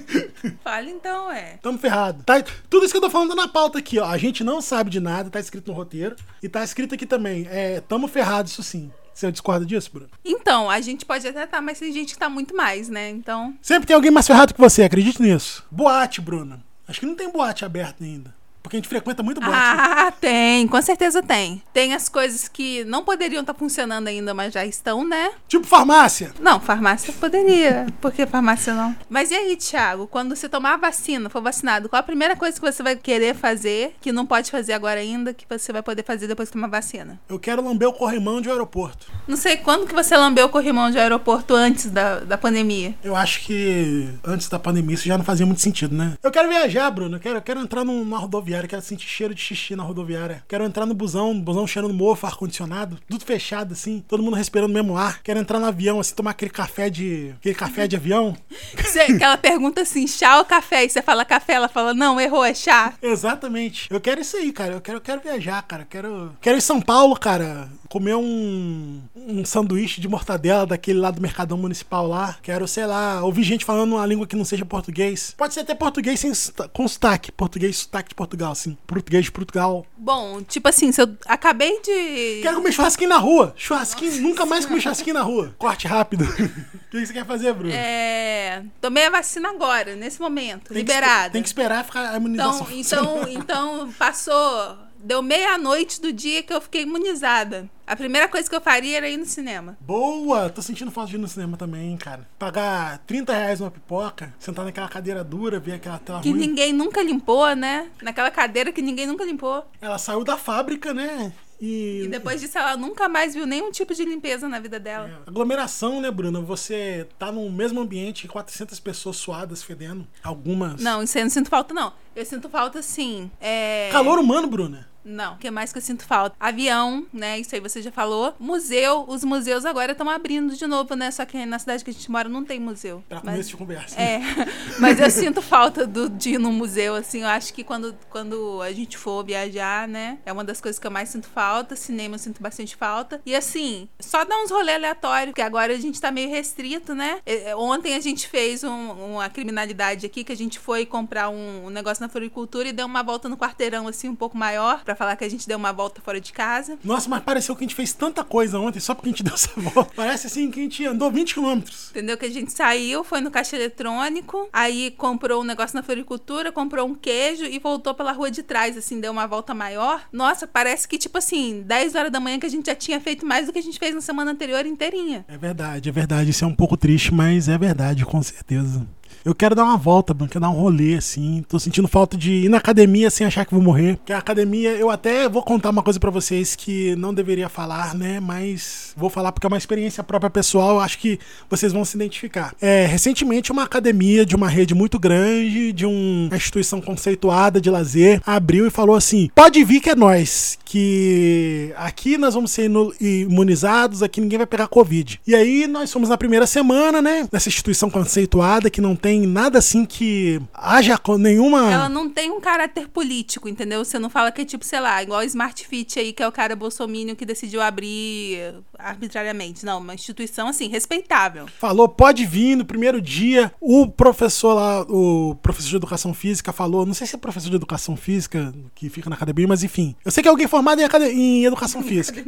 Fala 0.62 0.90
então, 0.90 1.32
é. 1.32 1.58
Tamo 1.62 1.78
ferrado. 1.78 2.22
Tá, 2.24 2.44
tudo 2.68 2.84
isso 2.84 2.92
que 2.92 2.98
eu 2.98 3.02
tô 3.02 3.10
falando 3.10 3.30
tá 3.30 3.36
na 3.36 3.48
pauta 3.48 3.78
aqui, 3.78 3.98
ó. 3.98 4.06
A 4.06 4.18
gente 4.18 4.44
não 4.44 4.60
sabe 4.60 4.90
de 4.90 5.00
nada, 5.00 5.30
tá 5.30 5.40
escrito 5.40 5.68
no 5.68 5.76
roteiro. 5.76 6.16
E 6.42 6.48
tá 6.48 6.62
escrito 6.62 6.94
aqui 6.94 7.06
também, 7.06 7.46
é, 7.50 7.80
tamo 7.80 8.06
ferrado, 8.06 8.48
isso 8.48 8.62
sim. 8.62 8.90
Você 9.16 9.32
discorda 9.32 9.64
disso, 9.64 9.90
Bruno? 9.90 10.10
Então, 10.22 10.68
a 10.68 10.78
gente 10.82 11.06
pode 11.06 11.26
até 11.26 11.44
estar, 11.44 11.62
mas 11.62 11.78
tem 11.78 11.90
gente 11.90 12.12
que 12.12 12.18
tá 12.18 12.28
muito 12.28 12.54
mais, 12.54 12.90
né? 12.90 13.08
Então. 13.08 13.56
Sempre 13.62 13.86
tem 13.86 13.96
alguém 13.96 14.10
mais 14.10 14.26
ferrado 14.26 14.52
que 14.52 14.60
você, 14.60 14.82
acredite 14.82 15.22
nisso. 15.22 15.64
Boate, 15.70 16.20
Bruno. 16.20 16.62
Acho 16.86 17.00
que 17.00 17.06
não 17.06 17.14
tem 17.14 17.32
boate 17.32 17.64
aberta 17.64 18.04
ainda. 18.04 18.34
Porque 18.66 18.76
a 18.76 18.80
gente 18.80 18.88
frequenta 18.88 19.22
muito 19.22 19.40
boate. 19.40 19.56
Ah, 19.56 20.12
tem, 20.20 20.66
com 20.66 20.82
certeza 20.82 21.22
tem. 21.22 21.62
Tem 21.72 21.94
as 21.94 22.08
coisas 22.08 22.48
que 22.48 22.84
não 22.84 23.04
poderiam 23.04 23.42
estar 23.42 23.54
funcionando 23.54 24.08
ainda, 24.08 24.34
mas 24.34 24.52
já 24.52 24.66
estão, 24.66 25.06
né? 25.06 25.30
Tipo 25.46 25.64
farmácia. 25.64 26.32
Não, 26.40 26.58
farmácia 26.58 27.12
poderia. 27.12 27.86
Por 28.00 28.10
que 28.10 28.26
farmácia 28.26 28.74
não? 28.74 28.96
Mas 29.08 29.30
e 29.30 29.36
aí, 29.36 29.54
Thiago, 29.54 30.08
quando 30.08 30.34
você 30.34 30.48
tomar 30.48 30.74
a 30.74 30.76
vacina, 30.78 31.30
for 31.30 31.40
vacinado, 31.40 31.88
qual 31.88 32.00
a 32.00 32.02
primeira 32.02 32.34
coisa 32.34 32.58
que 32.58 32.72
você 32.72 32.82
vai 32.82 32.96
querer 32.96 33.36
fazer, 33.36 33.94
que 34.00 34.10
não 34.10 34.26
pode 34.26 34.50
fazer 34.50 34.72
agora 34.72 34.98
ainda, 34.98 35.32
que 35.32 35.46
você 35.48 35.72
vai 35.72 35.80
poder 35.80 36.02
fazer 36.02 36.26
depois 36.26 36.48
que 36.48 36.54
tomar 36.54 36.66
a 36.66 36.70
vacina? 36.70 37.20
Eu 37.28 37.38
quero 37.38 37.62
lamber 37.62 37.88
o 37.88 37.92
corrimão 37.92 38.40
de 38.40 38.48
um 38.48 38.52
aeroporto. 38.52 39.06
Não 39.28 39.36
sei 39.36 39.58
quando 39.58 39.86
que 39.86 39.94
você 39.94 40.16
lambeu 40.16 40.46
o 40.46 40.48
corrimão 40.48 40.90
de 40.90 40.98
aeroporto 40.98 41.54
antes 41.54 41.88
da, 41.88 42.18
da 42.18 42.36
pandemia. 42.36 42.96
Eu 43.04 43.14
acho 43.14 43.42
que 43.42 44.08
antes 44.24 44.48
da 44.48 44.58
pandemia 44.58 44.96
isso 44.96 45.06
já 45.06 45.16
não 45.16 45.24
fazia 45.24 45.46
muito 45.46 45.60
sentido, 45.60 45.94
né? 45.94 46.14
Eu 46.20 46.32
quero 46.32 46.48
viajar, 46.48 46.90
Bruno. 46.90 47.14
Eu 47.14 47.20
quero, 47.20 47.36
eu 47.36 47.42
quero 47.42 47.60
entrar 47.60 47.84
numa 47.84 48.18
rodoviária, 48.18 48.55
quero 48.64 48.82
sentir 48.82 49.06
cheiro 49.06 49.34
de 49.34 49.40
xixi 49.40 49.76
na 49.76 49.82
rodoviária. 49.82 50.44
Quero 50.48 50.64
entrar 50.64 50.86
no 50.86 50.94
busão, 50.94 51.38
busão 51.38 51.66
cheirando 51.66 51.92
mofo, 51.92 52.26
ar-condicionado, 52.26 52.98
tudo 53.08 53.24
fechado 53.24 53.72
assim, 53.72 54.02
todo 54.08 54.22
mundo 54.22 54.34
respirando 54.34 54.70
o 54.70 54.74
mesmo 54.74 54.96
ar. 54.96 55.22
Quero 55.22 55.38
entrar 55.38 55.58
no 55.58 55.66
avião, 55.66 56.00
assim, 56.00 56.14
tomar 56.14 56.30
aquele 56.30 56.50
café 56.50 56.88
de. 56.88 57.34
aquele 57.38 57.54
café 57.54 57.86
de 57.86 57.96
avião. 57.96 58.36
Você, 58.76 59.06
que 59.18 59.22
ela 59.22 59.36
pergunta 59.36 59.82
assim, 59.82 60.06
chá 60.06 60.38
ou 60.38 60.44
café? 60.44 60.84
E 60.84 60.88
você 60.88 61.02
fala 61.02 61.24
café, 61.24 61.54
ela 61.54 61.68
fala, 61.68 61.92
não, 61.92 62.20
errou, 62.20 62.44
é 62.44 62.54
chá. 62.54 62.94
Exatamente. 63.02 63.88
Eu 63.90 64.00
quero 64.00 64.20
isso 64.20 64.36
aí, 64.36 64.52
cara. 64.52 64.74
Eu 64.74 64.80
quero, 64.80 64.98
eu 64.98 65.02
quero 65.02 65.20
viajar, 65.20 65.62
cara. 65.62 65.82
Eu 65.82 65.86
quero, 65.86 66.36
quero 66.40 66.56
ir 66.56 66.58
em 66.58 66.62
São 66.62 66.80
Paulo, 66.80 67.16
cara. 67.18 67.68
Comer 67.88 68.14
um 68.14 69.02
um 69.26 69.44
sanduíche 69.44 70.00
de 70.00 70.08
mortadela 70.08 70.64
daquele 70.64 70.98
lá 70.98 71.10
do 71.10 71.20
Mercadão 71.20 71.58
Municipal 71.58 72.06
lá. 72.06 72.36
Quero, 72.42 72.66
sei 72.68 72.86
lá, 72.86 73.24
ouvir 73.24 73.42
gente 73.42 73.64
falando 73.64 73.94
uma 73.94 74.06
língua 74.06 74.26
que 74.26 74.36
não 74.36 74.44
seja 74.44 74.64
português. 74.64 75.34
Pode 75.36 75.54
ser 75.54 75.60
até 75.60 75.74
português 75.74 76.20
sem, 76.20 76.32
com 76.72 76.86
sotaque. 76.86 77.32
Português, 77.32 77.78
sotaque 77.78 78.10
de 78.10 78.14
Portugal, 78.14 78.45
assim. 78.52 78.76
Português 78.86 79.24
de 79.26 79.32
Portugal. 79.32 79.86
Bom, 79.96 80.42
tipo 80.42 80.68
assim, 80.68 80.92
se 80.92 81.00
eu 81.00 81.16
acabei 81.26 81.80
de. 81.80 82.40
Quero 82.42 82.56
comer 82.56 82.72
churrasquinho 82.72 83.10
na 83.10 83.18
rua. 83.18 83.54
Churrasquinho, 83.56 84.22
nunca 84.22 84.46
mais 84.46 84.66
comer 84.66 84.80
churrasquinho 84.80 85.14
na 85.14 85.22
rua. 85.22 85.54
Corte 85.58 85.86
rápido. 85.86 86.24
O 86.86 86.98
que 86.98 87.04
você 87.04 87.12
quer 87.12 87.26
fazer, 87.26 87.52
Bruno? 87.52 87.74
É. 87.74 88.62
Tomei 88.80 89.04
a 89.04 89.10
vacina 89.10 89.50
agora, 89.50 89.94
nesse 89.96 90.18
momento, 90.18 90.72
Tem 90.72 90.76
que 90.76 90.92
liberada. 90.92 91.30
Tem 91.30 91.42
que 91.42 91.48
esperar 91.48 91.84
ficar 91.84 92.14
a 92.14 92.16
imunização. 92.16 92.66
Então, 92.70 93.28
então, 93.28 93.28
então 93.28 93.92
passou. 93.98 94.85
Deu 95.06 95.22
meia-noite 95.22 96.00
do 96.00 96.12
dia 96.12 96.42
que 96.42 96.52
eu 96.52 96.60
fiquei 96.60 96.82
imunizada. 96.82 97.70
A 97.86 97.94
primeira 97.94 98.26
coisa 98.26 98.50
que 98.50 98.56
eu 98.56 98.60
faria 98.60 98.96
era 98.96 99.08
ir 99.08 99.16
no 99.16 99.24
cinema. 99.24 99.78
Boa! 99.80 100.50
Tô 100.50 100.60
sentindo 100.60 100.90
falta 100.90 101.10
de 101.10 101.14
ir 101.16 101.20
no 101.20 101.28
cinema 101.28 101.56
também, 101.56 101.96
cara. 101.96 102.28
Pagar 102.36 102.98
30 103.06 103.32
reais 103.32 103.60
numa 103.60 103.70
pipoca, 103.70 104.34
sentar 104.36 104.64
naquela 104.64 104.88
cadeira 104.88 105.22
dura, 105.22 105.60
ver 105.60 105.74
aquela 105.74 106.00
tela 106.00 106.20
Que 106.20 106.30
ruim. 106.30 106.40
ninguém 106.40 106.72
nunca 106.72 107.00
limpou, 107.04 107.54
né? 107.54 107.88
Naquela 108.02 108.32
cadeira 108.32 108.72
que 108.72 108.82
ninguém 108.82 109.06
nunca 109.06 109.24
limpou. 109.24 109.64
Ela 109.80 109.96
saiu 109.96 110.24
da 110.24 110.36
fábrica, 110.36 110.92
né? 110.92 111.32
E. 111.60 112.02
E 112.04 112.08
depois 112.08 112.40
disso, 112.40 112.58
ela 112.58 112.76
nunca 112.76 113.08
mais 113.08 113.32
viu 113.32 113.46
nenhum 113.46 113.70
tipo 113.70 113.94
de 113.94 114.04
limpeza 114.04 114.48
na 114.48 114.58
vida 114.58 114.80
dela. 114.80 115.22
Aglomeração, 115.24 116.00
né, 116.00 116.10
Bruno? 116.10 116.42
Você 116.42 117.06
tá 117.16 117.30
no 117.30 117.48
mesmo 117.48 117.80
ambiente, 117.80 118.26
400 118.26 118.80
pessoas 118.80 119.16
suadas, 119.18 119.62
fedendo. 119.62 120.04
Algumas. 120.20 120.82
Não, 120.82 121.00
isso 121.04 121.16
aí 121.16 121.22
eu 121.22 121.26
não 121.26 121.30
sinto 121.30 121.48
falta, 121.48 121.72
não. 121.72 121.92
Eu 122.16 122.26
sinto 122.26 122.48
falta, 122.48 122.82
sim. 122.82 123.30
É... 123.40 123.88
Calor 123.92 124.18
humano, 124.18 124.48
Bruna. 124.48 124.88
Não, 125.06 125.34
o 125.34 125.38
que 125.38 125.50
mais 125.50 125.72
que 125.72 125.78
eu 125.78 125.82
sinto 125.82 126.04
falta? 126.04 126.34
Avião, 126.40 127.06
né? 127.12 127.38
Isso 127.38 127.54
aí 127.54 127.60
você 127.60 127.80
já 127.80 127.92
falou. 127.92 128.34
Museu, 128.40 129.04
os 129.06 129.22
museus 129.24 129.64
agora 129.64 129.92
estão 129.92 130.10
abrindo 130.10 130.54
de 130.56 130.66
novo, 130.66 130.94
né? 130.96 131.10
Só 131.10 131.24
que 131.24 131.46
na 131.46 131.58
cidade 131.58 131.84
que 131.84 131.90
a 131.90 131.92
gente 131.92 132.10
mora 132.10 132.28
não 132.28 132.44
tem 132.44 132.58
museu. 132.58 133.04
Pra 133.08 133.20
Mas- 133.22 133.34
começo 133.34 133.48
de 133.50 133.56
conversa. 133.56 134.00
É, 134.00 134.20
mas 134.80 134.98
eu 135.00 135.10
sinto 135.10 135.40
falta 135.40 135.86
do, 135.86 136.08
de 136.08 136.30
ir 136.30 136.38
no 136.38 136.50
museu, 136.50 136.94
assim. 136.96 137.22
Eu 137.22 137.28
acho 137.28 137.54
que 137.54 137.62
quando, 137.62 137.94
quando 138.10 138.60
a 138.62 138.72
gente 138.72 138.98
for 138.98 139.24
viajar, 139.24 139.86
né? 139.86 140.18
É 140.26 140.32
uma 140.32 140.42
das 140.44 140.60
coisas 140.60 140.78
que 140.78 140.86
eu 140.86 140.90
mais 140.90 141.08
sinto 141.08 141.28
falta. 141.28 141.76
Cinema 141.76 142.16
eu 142.16 142.18
sinto 142.18 142.42
bastante 142.42 142.74
falta. 142.74 143.20
E 143.24 143.34
assim, 143.34 143.88
só 144.00 144.24
dar 144.24 144.36
uns 144.42 144.50
rolê 144.50 144.74
aleatórios, 144.74 145.30
porque 145.30 145.42
agora 145.42 145.72
a 145.72 145.78
gente 145.78 146.00
tá 146.00 146.10
meio 146.10 146.28
restrito, 146.30 146.94
né? 146.94 147.20
É, 147.24 147.50
é, 147.50 147.56
Ontem 147.56 147.94
a 147.94 148.00
gente 148.00 148.26
fez 148.28 148.64
um- 148.64 148.90
uma 149.14 149.28
criminalidade 149.28 150.04
aqui, 150.06 150.24
que 150.24 150.32
a 150.32 150.36
gente 150.36 150.58
foi 150.58 150.84
comprar 150.84 151.28
um, 151.28 151.66
um 151.66 151.70
negócio 151.70 152.02
na 152.02 152.08
floricultura 152.08 152.68
e 152.68 152.72
deu 152.72 152.86
uma 152.86 153.02
volta 153.02 153.28
no 153.28 153.36
quarteirão, 153.36 153.86
assim, 153.86 154.08
um 154.08 154.14
pouco 154.16 154.36
maior, 154.36 154.82
pra 154.82 154.95
falar 154.96 155.16
que 155.16 155.24
a 155.24 155.28
gente 155.28 155.46
deu 155.46 155.58
uma 155.58 155.72
volta 155.72 156.00
fora 156.00 156.20
de 156.20 156.32
casa. 156.32 156.78
Nossa, 156.82 157.08
mas 157.08 157.22
pareceu 157.22 157.54
que 157.54 157.64
a 157.64 157.66
gente 157.66 157.74
fez 157.74 157.92
tanta 157.92 158.24
coisa 158.24 158.58
ontem 158.58 158.80
só 158.80 158.94
porque 158.94 159.08
a 159.08 159.12
gente 159.12 159.22
deu 159.22 159.34
essa 159.34 159.50
volta. 159.56 159.92
Parece 159.94 160.26
assim 160.26 160.50
que 160.50 160.60
a 160.60 160.62
gente 160.62 160.84
andou 160.86 161.10
20 161.10 161.34
quilômetros. 161.34 161.90
Entendeu? 161.90 162.16
Que 162.16 162.26
a 162.26 162.30
gente 162.30 162.52
saiu, 162.52 163.04
foi 163.04 163.20
no 163.20 163.30
caixa 163.30 163.56
eletrônico, 163.56 164.48
aí 164.52 164.90
comprou 164.92 165.42
um 165.42 165.44
negócio 165.44 165.76
na 165.76 165.82
floricultura, 165.82 166.50
comprou 166.50 166.86
um 166.86 166.94
queijo 166.94 167.44
e 167.44 167.58
voltou 167.58 167.94
pela 167.94 168.12
rua 168.12 168.30
de 168.30 168.42
trás, 168.42 168.76
assim, 168.76 169.00
deu 169.00 169.12
uma 169.12 169.26
volta 169.26 169.54
maior. 169.54 170.02
Nossa, 170.12 170.46
parece 170.46 170.88
que, 170.88 170.98
tipo 170.98 171.18
assim, 171.18 171.62
10 171.66 171.94
horas 171.94 172.12
da 172.12 172.20
manhã 172.20 172.38
que 172.38 172.46
a 172.46 172.50
gente 172.50 172.66
já 172.66 172.74
tinha 172.74 173.00
feito 173.00 173.26
mais 173.26 173.46
do 173.46 173.52
que 173.52 173.58
a 173.58 173.62
gente 173.62 173.78
fez 173.78 173.94
na 173.94 174.00
semana 174.00 174.30
anterior 174.30 174.64
inteirinha. 174.66 175.24
É 175.28 175.36
verdade, 175.36 175.88
é 175.88 175.92
verdade. 175.92 176.30
Isso 176.30 176.44
é 176.44 176.48
um 176.48 176.54
pouco 176.54 176.76
triste, 176.76 177.12
mas 177.12 177.48
é 177.48 177.58
verdade, 177.58 178.04
com 178.04 178.22
certeza. 178.22 178.86
Eu 179.26 179.34
quero 179.34 179.56
dar 179.56 179.64
uma 179.64 179.76
volta, 179.76 180.14
Bruno, 180.14 180.30
quero 180.30 180.40
dar 180.42 180.50
um 180.50 180.54
rolê, 180.54 180.94
assim. 180.94 181.44
Tô 181.48 181.58
sentindo 181.58 181.88
falta 181.88 182.16
de 182.16 182.44
ir 182.44 182.48
na 182.48 182.58
academia 182.58 183.10
sem 183.10 183.26
achar 183.26 183.44
que 183.44 183.52
vou 183.52 183.60
morrer. 183.60 183.96
Porque 183.96 184.12
a 184.12 184.18
academia, 184.18 184.70
eu 184.70 184.88
até 184.88 185.28
vou 185.28 185.42
contar 185.42 185.70
uma 185.70 185.82
coisa 185.82 185.98
pra 185.98 186.12
vocês 186.12 186.54
que 186.54 186.94
não 186.94 187.12
deveria 187.12 187.48
falar, 187.48 187.92
né? 187.92 188.20
Mas 188.20 188.92
vou 188.96 189.10
falar 189.10 189.32
porque 189.32 189.44
é 189.44 189.48
uma 189.48 189.58
experiência 189.58 190.04
própria 190.04 190.30
pessoal, 190.30 190.78
acho 190.78 191.00
que 191.00 191.18
vocês 191.50 191.72
vão 191.72 191.84
se 191.84 191.96
identificar. 191.96 192.54
É, 192.60 192.86
recentemente, 192.86 193.50
uma 193.50 193.64
academia 193.64 194.24
de 194.24 194.36
uma 194.36 194.48
rede 194.48 194.76
muito 194.76 194.96
grande, 194.96 195.72
de 195.72 195.84
um- 195.84 196.28
uma 196.28 196.36
instituição 196.36 196.80
conceituada 196.80 197.60
de 197.60 197.68
lazer, 197.68 198.22
abriu 198.24 198.64
e 198.64 198.70
falou 198.70 198.94
assim: 198.94 199.28
pode 199.34 199.64
vir 199.64 199.80
que 199.80 199.90
é 199.90 199.96
nós, 199.96 200.56
que 200.64 201.72
aqui 201.76 202.16
nós 202.16 202.34
vamos 202.34 202.52
ser 202.52 202.70
imunizados, 203.00 204.04
aqui 204.04 204.20
ninguém 204.20 204.38
vai 204.38 204.46
pegar 204.46 204.68
Covid. 204.68 205.20
E 205.26 205.34
aí 205.34 205.66
nós 205.66 205.92
fomos 205.92 206.08
na 206.08 206.16
primeira 206.16 206.46
semana, 206.46 207.02
né? 207.02 207.28
Nessa 207.32 207.48
instituição 207.48 207.90
conceituada 207.90 208.70
que 208.70 208.80
não 208.80 208.94
tem 208.94 209.15
nada 209.24 209.58
assim 209.58 209.84
que 209.84 210.40
haja 210.52 210.98
com 210.98 211.16
nenhuma. 211.16 211.72
Ela 211.72 211.88
não 211.88 212.10
tem 212.10 212.30
um 212.30 212.40
caráter 212.40 212.88
político, 212.88 213.48
entendeu? 213.48 213.84
Você 213.84 213.98
não 213.98 214.10
fala 214.10 214.32
que 214.32 214.42
é 214.42 214.44
tipo, 214.44 214.64
sei 214.64 214.80
lá, 214.80 215.00
igual 215.02 215.20
o 215.20 215.24
Smart 215.24 215.66
Fit 215.66 215.98
aí, 215.98 216.12
que 216.12 216.22
é 216.22 216.26
o 216.26 216.32
cara 216.32 216.56
bolsominion 216.56 217.14
que 217.14 217.24
decidiu 217.24 217.62
abrir 217.62 218.54
arbitrariamente. 218.78 219.64
Não, 219.64 219.78
uma 219.78 219.94
instituição, 219.94 220.48
assim, 220.48 220.68
respeitável. 220.68 221.46
Falou, 221.58 221.88
pode 221.88 222.26
vir 222.26 222.56
no 222.56 222.64
primeiro 222.64 223.00
dia. 223.00 223.52
O 223.60 223.86
professor 223.86 224.54
lá, 224.54 224.82
o 224.82 225.36
professor 225.36 225.70
de 225.70 225.76
educação 225.76 226.12
física 226.12 226.52
falou, 226.52 226.84
não 226.84 226.94
sei 226.94 227.06
se 227.06 227.14
é 227.14 227.18
professor 227.18 227.50
de 227.50 227.56
educação 227.56 227.96
física 227.96 228.52
que 228.74 228.88
fica 228.88 229.08
na 229.08 229.16
academia, 229.16 229.46
mas 229.46 229.62
enfim. 229.62 229.94
Eu 230.04 230.10
sei 230.10 230.22
que 230.22 230.28
é 230.28 230.30
alguém 230.30 230.48
formado 230.48 230.80
em, 230.80 230.86
em 231.10 231.44
educação 231.44 231.82
física. 231.84 232.24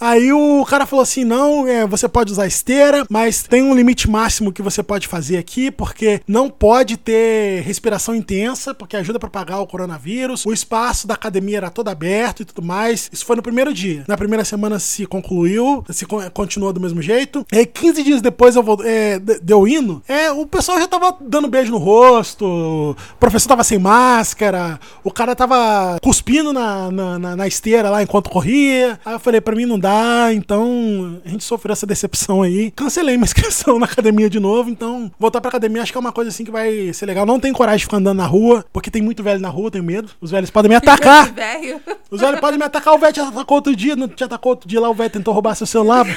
Aí 0.00 0.32
o 0.32 0.64
cara 0.64 0.86
falou 0.86 1.02
assim: 1.02 1.24
não, 1.24 1.66
é, 1.66 1.86
você 1.86 2.08
pode 2.08 2.32
usar 2.32 2.46
esteira, 2.46 3.04
mas 3.10 3.42
tem 3.42 3.62
um 3.62 3.74
limite 3.74 4.08
máximo 4.08 4.52
que 4.52 4.62
você 4.62 4.82
pode 4.82 5.08
fazer 5.08 5.36
aqui, 5.38 5.70
porque 5.70 6.20
não 6.26 6.48
pode 6.48 6.96
ter 6.96 7.62
respiração 7.62 8.14
intensa, 8.14 8.72
porque 8.74 8.96
ajuda 8.96 9.16
a 9.16 9.20
propagar 9.20 9.60
o 9.60 9.66
coronavírus. 9.66 10.44
O 10.46 10.52
espaço 10.52 11.06
da 11.06 11.14
academia 11.14 11.56
era 11.58 11.70
todo 11.70 11.88
aberto 11.88 12.42
e 12.42 12.44
tudo 12.44 12.62
mais. 12.62 13.08
Isso 13.12 13.24
foi 13.26 13.36
no 13.36 13.42
primeiro 13.42 13.72
dia. 13.74 14.04
Na 14.06 14.16
primeira 14.16 14.44
semana 14.44 14.78
se 14.78 15.06
concluiu, 15.06 15.84
se 15.90 16.06
con- 16.06 16.28
continuou 16.30 16.72
do 16.72 16.80
mesmo 16.80 17.02
jeito. 17.02 17.44
E 17.52 17.58
aí, 17.58 17.66
15 17.66 18.02
dias 18.02 18.22
depois 18.22 18.54
eu 18.56 18.62
vou, 18.62 18.78
é, 18.84 19.18
de- 19.18 19.40
deu 19.40 19.66
hino, 19.66 20.02
é, 20.08 20.30
o 20.30 20.46
pessoal 20.46 20.78
já 20.78 20.86
tava 20.86 21.16
dando 21.20 21.48
beijo 21.48 21.70
no 21.72 21.78
rosto, 21.78 22.44
o 22.46 22.96
professor 23.18 23.48
tava 23.48 23.64
sem 23.64 23.78
máscara, 23.78 24.78
o 25.02 25.10
cara 25.10 25.34
tava 25.34 25.98
cuspindo 26.02 26.52
na, 26.52 26.90
na, 26.90 27.18
na- 27.18 27.36
na 27.36 27.46
esteira 27.48 27.90
lá 27.90 28.02
enquanto 28.02 28.30
corria. 28.30 28.98
Aí 29.04 29.14
eu 29.14 29.18
falei, 29.20 29.40
pra 29.40 29.54
mim 29.56 29.66
não 29.66 29.78
dá, 29.78 29.87
então 30.32 31.20
a 31.24 31.28
gente 31.28 31.44
sofreu 31.44 31.72
essa 31.72 31.86
decepção 31.86 32.42
aí. 32.42 32.70
Cancelei 32.72 33.16
minha 33.16 33.24
inscrição 33.28 33.78
na 33.78 33.86
academia 33.86 34.28
de 34.28 34.40
novo, 34.40 34.70
então 34.70 35.10
voltar 35.18 35.40
pra 35.40 35.48
academia 35.48 35.82
acho 35.82 35.92
que 35.92 35.98
é 35.98 36.00
uma 36.00 36.12
coisa 36.12 36.30
assim 36.30 36.44
que 36.44 36.50
vai 36.50 36.92
ser 36.92 37.06
legal. 37.06 37.26
Não 37.26 37.40
tenho 37.40 37.54
coragem 37.54 37.78
de 37.78 37.84
ficar 37.84 37.98
andando 37.98 38.18
na 38.18 38.26
rua, 38.26 38.64
porque 38.72 38.90
tem 38.90 39.02
muito 39.02 39.22
velho 39.22 39.40
na 39.40 39.48
rua, 39.48 39.70
tenho 39.70 39.84
medo. 39.84 40.10
Os 40.20 40.30
velhos 40.30 40.50
podem 40.50 40.68
me 40.68 40.76
atacar. 40.76 41.32
Velho. 41.32 41.80
Os 42.10 42.20
velhos 42.20 42.40
podem 42.40 42.58
me 42.58 42.64
atacar. 42.64 42.94
O 42.94 42.98
velho 42.98 43.12
te 43.12 43.20
atacou 43.20 43.56
outro 43.56 43.76
dia, 43.76 43.96
não 43.96 44.08
te 44.08 44.24
atacou 44.24 44.50
outro 44.50 44.68
dia 44.68 44.80
lá, 44.80 44.88
o 44.88 44.94
velho 44.94 45.10
tentou 45.10 45.34
roubar 45.34 45.54
seu 45.54 45.66
celular. 45.66 46.06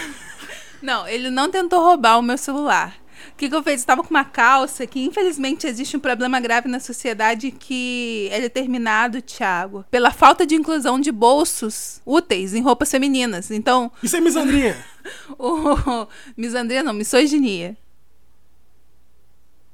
Não, 0.82 1.08
ele 1.08 1.30
não 1.30 1.52
tentou 1.52 1.80
roubar 1.80 2.18
o 2.18 2.24
meu 2.24 2.40
celular. 2.40 2.96
O 3.34 3.38
que, 3.38 3.50
que 3.50 3.56
eu 3.56 3.64
fiz? 3.64 3.82
Eu 3.82 3.88
tava 3.88 4.04
com 4.04 4.10
uma 4.10 4.26
calça 4.26 4.86
que, 4.86 5.00
infelizmente, 5.04 5.68
existe 5.68 5.96
um 5.96 6.00
problema 6.00 6.40
grave 6.40 6.68
na 6.68 6.80
sociedade 6.80 7.52
que 7.52 8.28
é 8.32 8.40
determinado, 8.42 9.22
Thiago, 9.22 9.86
pela 9.90 10.12
falta 10.12 10.46
de 10.46 10.56
inclusão 10.56 11.00
de 11.00 11.12
bolsos 11.12 12.02
úteis 12.06 12.54
em 12.54 12.62
roupas 12.62 12.92
femininas. 12.92 13.52
Então, 13.52 13.92
Isso 14.02 14.16
é 14.16 14.22
misandria. 14.22 14.78
o 15.38 16.08
misandria 16.36 16.84
não, 16.84 16.94
misoginia. 16.94 17.78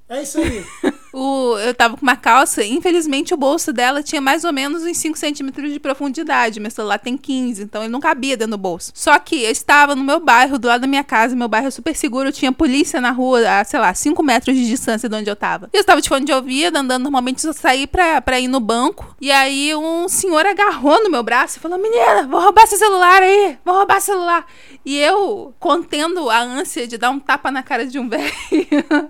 É 0.10 0.24
isso 0.24 0.40
aí. 0.40 0.66
O, 1.20 1.58
eu 1.58 1.74
tava 1.74 1.98
com 1.98 2.04
uma 2.04 2.16
calça, 2.16 2.64
infelizmente 2.64 3.34
o 3.34 3.38
bolso 3.38 3.74
dela 3.74 4.04
tinha 4.04 4.22
mais 4.22 4.44
ou 4.44 4.54
menos 4.54 4.84
uns 4.84 4.98
5 4.98 5.18
centímetros 5.18 5.74
de 5.74 5.80
profundidade. 5.80 6.60
Meu 6.60 6.70
celular 6.70 7.00
tem 7.00 7.18
15, 7.18 7.64
então 7.64 7.82
ele 7.82 7.92
não 7.92 8.00
cabia 8.00 8.38
dentro 8.38 8.52
do 8.52 8.58
bolso. 8.58 8.92
Só 8.94 9.18
que 9.18 9.44
eu 9.44 9.50
estava 9.50 9.96
no 9.96 10.04
meu 10.04 10.20
bairro, 10.20 10.60
do 10.60 10.68
lado 10.68 10.82
da 10.82 10.88
minha 10.88 11.04
casa, 11.04 11.36
meu 11.36 11.48
bairro 11.48 11.68
é 11.68 11.72
super 11.72 11.96
seguro, 11.96 12.32
tinha 12.32 12.52
polícia 12.52 13.02
na 13.02 13.10
rua, 13.10 13.40
a, 13.50 13.64
sei 13.64 13.80
lá, 13.80 13.92
5 13.92 14.22
metros 14.22 14.56
de 14.56 14.68
distância 14.68 15.10
de 15.10 15.16
onde 15.16 15.28
eu 15.28 15.36
tava. 15.36 15.72
Eu 15.74 15.82
estava 15.82 16.00
de 16.00 16.08
fone 16.08 16.24
de 16.24 16.32
ouvido, 16.32 16.78
andando 16.78 17.02
normalmente, 17.02 17.46
eu 17.48 17.54
saí 17.54 17.88
pra, 17.88 18.22
pra 18.22 18.40
ir 18.40 18.48
no 18.48 18.60
banco. 18.60 19.16
E 19.20 19.32
aí 19.32 19.74
um 19.74 20.08
senhor 20.08 20.46
agarrou 20.46 21.04
no 21.04 21.10
meu 21.10 21.24
braço 21.24 21.58
e 21.58 21.60
falou: 21.60 21.80
Menina, 21.80 22.28
vou 22.28 22.40
roubar 22.40 22.68
seu 22.68 22.78
celular 22.78 23.24
aí, 23.24 23.58
vou 23.66 23.76
roubar 23.76 24.00
seu 24.00 24.14
celular. 24.14 24.46
E 24.86 24.98
eu, 24.98 25.54
contendo 25.60 26.30
a 26.30 26.40
ânsia 26.40 26.88
de 26.88 26.98
dar 26.98 27.10
um 27.10 27.20
tapa 27.20 27.52
na 27.52 27.64
cara 27.64 27.86
de 27.86 28.00
um 28.00 28.08
velho, 28.10 28.32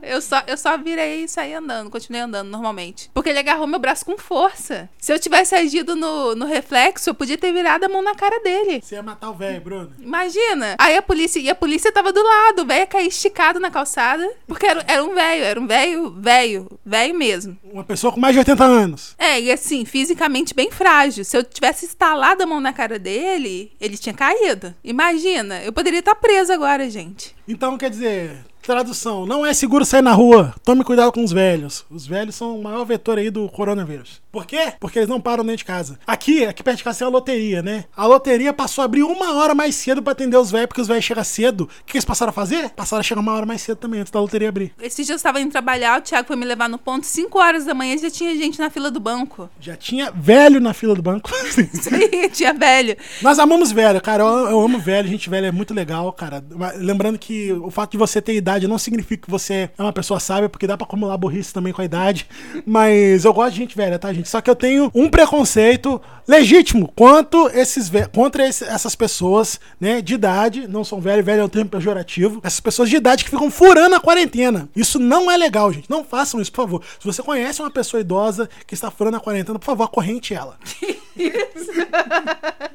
eu 0.02 0.22
só, 0.22 0.42
eu 0.48 0.58
só 0.58 0.78
virei 0.78 1.26
e 1.26 1.28
saí 1.28 1.54
andando, 1.54 1.90
continuei 1.98 2.22
andando 2.22 2.50
normalmente. 2.50 3.10
Porque 3.14 3.30
ele 3.30 3.40
agarrou 3.40 3.66
meu 3.66 3.80
braço 3.80 4.06
com 4.06 4.18
força. 4.18 4.88
Se 5.00 5.12
eu 5.12 5.20
tivesse 5.20 5.56
agido 5.56 5.96
no, 5.96 6.36
no 6.36 6.46
reflexo, 6.46 7.10
eu 7.10 7.16
podia 7.16 7.38
ter 7.38 7.52
virado 7.52 7.86
a 7.86 7.90
mão 7.90 8.04
na 8.04 8.14
cara 8.14 8.40
dele. 8.42 8.80
Você 8.82 8.96
ia 8.96 9.04
matar 9.04 9.32
o 9.32 9.34
velho, 9.34 9.62
Bruno. 9.62 9.92
Imagina. 10.00 10.76
Aí 10.78 10.96
a 10.96 11.02
polícia, 11.02 11.40
e 11.40 11.50
a 11.50 11.56
polícia 11.56 11.92
tava 11.92 12.14
do 12.14 12.22
lado, 12.22 12.62
o 12.62 12.66
velho 12.66 12.82
ia 12.82 12.88
cair 12.88 13.08
esticado 13.08 13.60
na 13.60 13.72
calçada, 13.72 14.30
porque 14.48 14.66
era, 14.66 14.86
era 14.88 15.04
um 15.04 15.14
velho, 15.16 15.44
era 15.44 15.60
um 15.60 15.66
velho, 15.66 16.12
velho, 16.12 16.80
velho 16.86 17.16
mesmo. 17.16 17.58
Uma 17.64 17.84
pessoa 17.84 18.14
com 18.14 18.20
mais 18.20 18.34
de 18.34 18.40
80 18.40 18.64
anos. 18.64 19.16
É, 19.18 19.42
e 19.42 19.52
assim, 19.52 19.84
fisicamente 19.84 20.54
bem 20.54 20.70
frágil. 20.70 21.26
Se 21.26 21.36
eu 21.36 21.44
tivesse 21.44 21.86
instalado 21.86 22.44
a 22.44 22.46
mão 22.46 22.60
na 22.60 22.74
cara 22.74 23.00
dele, 23.00 23.72
ele 23.82 23.98
tinha 23.98 24.14
caído. 24.14 24.74
Imagina, 24.84 25.64
eu 25.64 25.74
poderia 25.74 26.00
estar 26.00 26.16
presa 26.16 26.54
agora, 26.54 26.90
gente. 26.90 27.36
Então, 27.48 27.78
quer 27.78 27.90
dizer, 27.90 28.46
tradução, 28.68 29.26
não 29.26 29.46
é 29.46 29.54
seguro 29.54 29.86
sair 29.86 30.02
na 30.02 30.12
rua. 30.12 30.54
Tome 30.66 30.84
cuidado 30.84 31.14
com 31.14 31.24
os 31.24 31.32
velhos. 31.32 31.86
Os 31.90 32.06
velhos 32.06 32.36
são 32.36 32.60
o 32.60 32.62
maior 32.62 32.84
vetor 32.84 33.18
aí 33.18 33.30
do 33.30 33.48
coronavírus. 33.48 34.22
Por 34.38 34.46
quê? 34.46 34.74
Porque 34.80 35.00
eles 35.00 35.10
não 35.10 35.20
param 35.20 35.44
dentro 35.44 35.58
de 35.58 35.66
casa. 35.66 35.98
Aqui, 36.06 36.46
aqui 36.46 36.62
perto 36.62 36.78
de 36.78 36.84
casa 36.84 37.00
tem 37.00 37.08
uma 37.08 37.14
loteria, 37.14 37.64
né? 37.64 37.86
A 37.96 38.06
loteria 38.06 38.54
passou 38.54 38.84
a 38.84 38.86
abrir 38.86 39.02
uma 39.02 39.34
hora 39.34 39.56
mais 39.56 39.74
cedo 39.74 40.00
pra 40.04 40.12
atender 40.12 40.38
os 40.38 40.52
velhos, 40.52 40.68
porque 40.68 40.80
os 40.80 40.88
velhos 40.88 41.04
chegam 41.04 41.24
cedo. 41.24 41.62
O 41.62 41.86
que 41.86 41.98
eles 41.98 42.06
passaram 42.06 42.30
a 42.30 42.34
fazer? 42.34 42.70
Passaram 42.70 43.00
a 43.00 43.04
chegar 43.04 43.20
uma 43.20 43.34
hora 43.34 43.48
mais 43.48 43.64
cedo 43.64 43.78
também, 43.78 44.00
antes 44.00 44.12
da 44.12 44.20
loteria 44.20 44.50
abrir. 44.50 44.76
Esses 44.80 45.08
dias 45.08 45.10
eu 45.10 45.16
estava 45.16 45.42
indo 45.42 45.50
trabalhar, 45.50 45.98
o 45.98 46.04
Thiago 46.04 46.28
foi 46.28 46.36
me 46.36 46.46
levar 46.46 46.70
no 46.70 46.78
ponto, 46.78 47.04
5 47.08 47.40
horas 47.40 47.66
da 47.66 47.74
manhã 47.74 47.98
já 47.98 48.12
tinha 48.12 48.36
gente 48.38 48.60
na 48.60 48.70
fila 48.70 48.92
do 48.92 49.00
banco. 49.00 49.50
Já 49.60 49.76
tinha 49.76 50.12
velho 50.12 50.60
na 50.60 50.72
fila 50.72 50.94
do 50.94 51.02
banco. 51.02 51.32
Aí, 51.92 52.30
tinha 52.30 52.54
velho. 52.54 52.96
Nós 53.24 53.40
amamos 53.40 53.72
velho, 53.72 54.00
cara. 54.00 54.22
Eu, 54.22 54.50
eu 54.50 54.62
amo 54.62 54.78
velho, 54.78 55.08
gente 55.08 55.32
velha 55.32 55.48
é 55.48 55.52
muito 55.52 55.74
legal, 55.74 56.14
cara. 56.14 56.44
Lembrando 56.76 57.18
que 57.18 57.52
o 57.54 57.72
fato 57.72 57.94
de 57.94 57.98
você 57.98 58.22
ter 58.22 58.36
idade 58.36 58.68
não 58.68 58.78
significa 58.78 59.26
que 59.26 59.32
você 59.32 59.72
é 59.76 59.82
uma 59.82 59.92
pessoa 59.92 60.20
sábia, 60.20 60.48
porque 60.48 60.68
dá 60.68 60.78
pra 60.78 60.86
acumular 60.86 61.18
burrice 61.18 61.52
também 61.52 61.74
com 61.74 61.82
a 61.82 61.86
idade. 61.86 62.28
Mas 62.68 63.26
eu 63.26 63.34
gosto 63.34 63.54
de 63.54 63.58
gente 63.58 63.76
velha, 63.76 63.98
tá, 63.98 64.14
gente? 64.14 64.27
Só 64.28 64.42
que 64.42 64.50
eu 64.50 64.56
tenho 64.56 64.92
um 64.94 65.10
preconceito 65.10 66.02
legítimo 66.28 66.92
quanto 66.96 67.48
esses 67.54 67.90
contra 68.14 68.46
esse- 68.48 68.66
essas 68.66 68.96
pessoas, 68.96 69.60
né, 69.80 70.02
de 70.02 70.14
idade, 70.16 70.68
não 70.68 70.84
são 70.84 71.00
velho, 71.00 71.24
velho 71.24 71.42
é 71.42 71.46
um 71.46 71.50
termo 71.50 71.70
pejorativo. 71.70 72.42
Essas 72.44 72.60
pessoas 72.60 72.90
de 72.90 72.98
idade 72.98 73.24
que 73.24 73.30
ficam 73.30 73.50
furando 73.50 73.96
a 73.96 74.00
quarentena. 74.00 74.68
Isso 74.76 75.00
não 75.00 75.32
é 75.32 75.38
legal, 75.38 75.72
gente. 75.72 75.90
Não 75.90 76.04
façam 76.04 76.42
isso, 76.42 76.52
por 76.52 76.64
favor. 76.64 76.84
Se 77.00 77.06
você 77.06 77.24
conhece 77.24 77.62
uma 77.62 77.72
pessoa 77.72 78.02
idosa 78.02 78.50
que 78.66 78.74
está 78.74 78.92
furando 78.92 79.18
a 79.18 79.20
quarentena, 79.22 79.58
por 79.58 79.66
favor, 79.66 79.84
acorrente 79.84 80.34
ela. 80.34 80.58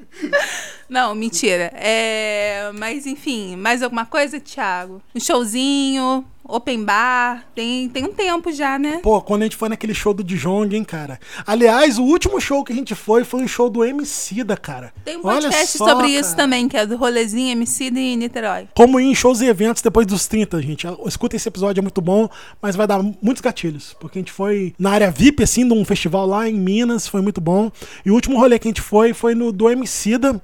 Não, 0.88 1.15
mentira. 1.15 1.73
É, 1.75 2.71
mas 2.79 3.07
enfim, 3.07 3.57
mais 3.57 3.83
alguma 3.83 4.05
coisa, 4.05 4.38
Thiago? 4.38 5.01
Um 5.15 5.21
showzinho, 5.21 6.25
open 6.45 6.85
bar. 6.85 7.45
Tem, 7.55 7.89
tem 7.89 8.05
um 8.05 8.13
tempo 8.13 8.53
já, 8.53 8.79
né? 8.79 9.01
Pô, 9.03 9.21
quando 9.21 9.43
a 9.43 9.45
gente 9.45 9.57
foi 9.57 9.69
naquele 9.69 9.95
show 9.95 10.13
do 10.13 10.23
Djong, 10.23 10.75
hein, 10.75 10.85
cara. 10.85 11.19
Aliás, 11.47 11.99
o 11.99 12.03
último 12.03 12.41
show 12.41 12.65
que 12.65 12.73
a 12.73 12.77
gente 12.77 12.95
foi 12.95 13.25
foi 13.25 13.43
um 13.43 13.49
show 13.49 13.71
do 13.71 13.85
MC 13.85 14.45
da 14.45 14.57
cara. 14.57 14.93
Tem 15.05 15.17
um 15.17 15.23
podcast 15.23 15.79
só, 15.79 15.89
sobre 15.89 16.09
isso 16.09 16.31
cara. 16.31 16.43
também, 16.43 16.69
que 16.69 16.77
é 16.77 16.87
do 16.87 16.97
Rolezinho 16.97 17.53
MC 17.53 17.91
de 17.91 18.17
Niterói. 18.17 18.69
Como 18.75 18.99
ir 19.01 19.05
em 19.05 19.15
shows 19.15 19.41
e 19.41 19.47
eventos 19.47 19.83
depois 19.83 20.07
dos 20.07 20.27
30, 20.27 20.61
gente. 20.63 20.87
Escuta 21.07 21.37
esse 21.37 21.49
episódio, 21.49 21.81
é 21.81 21.83
muito 21.83 22.01
bom, 22.01 22.29
mas 22.61 22.77
vai 22.77 22.87
dar 22.87 23.03
muitos 23.03 23.41
gatilhos. 23.41 23.95
Porque 23.99 24.19
a 24.19 24.21
gente 24.21 24.33
foi 24.33 24.75
na 24.79 24.91
área 24.91 25.11
VIP, 25.11 25.43
assim, 25.43 25.67
de 25.67 25.73
um 25.73 25.85
festival 25.85 26.27
lá 26.27 26.49
em 26.49 26.55
Minas, 26.55 27.07
foi 27.07 27.21
muito 27.21 27.41
bom. 27.41 27.71
E 28.05 28.11
o 28.11 28.15
último 28.15 28.39
rolê 28.39 28.59
que 28.59 28.69
a 28.69 28.71
gente 28.71 28.81
foi 28.81 29.13
foi 29.13 29.35
no 29.35 29.53
do 29.53 29.71
Emicida, 29.71 30.41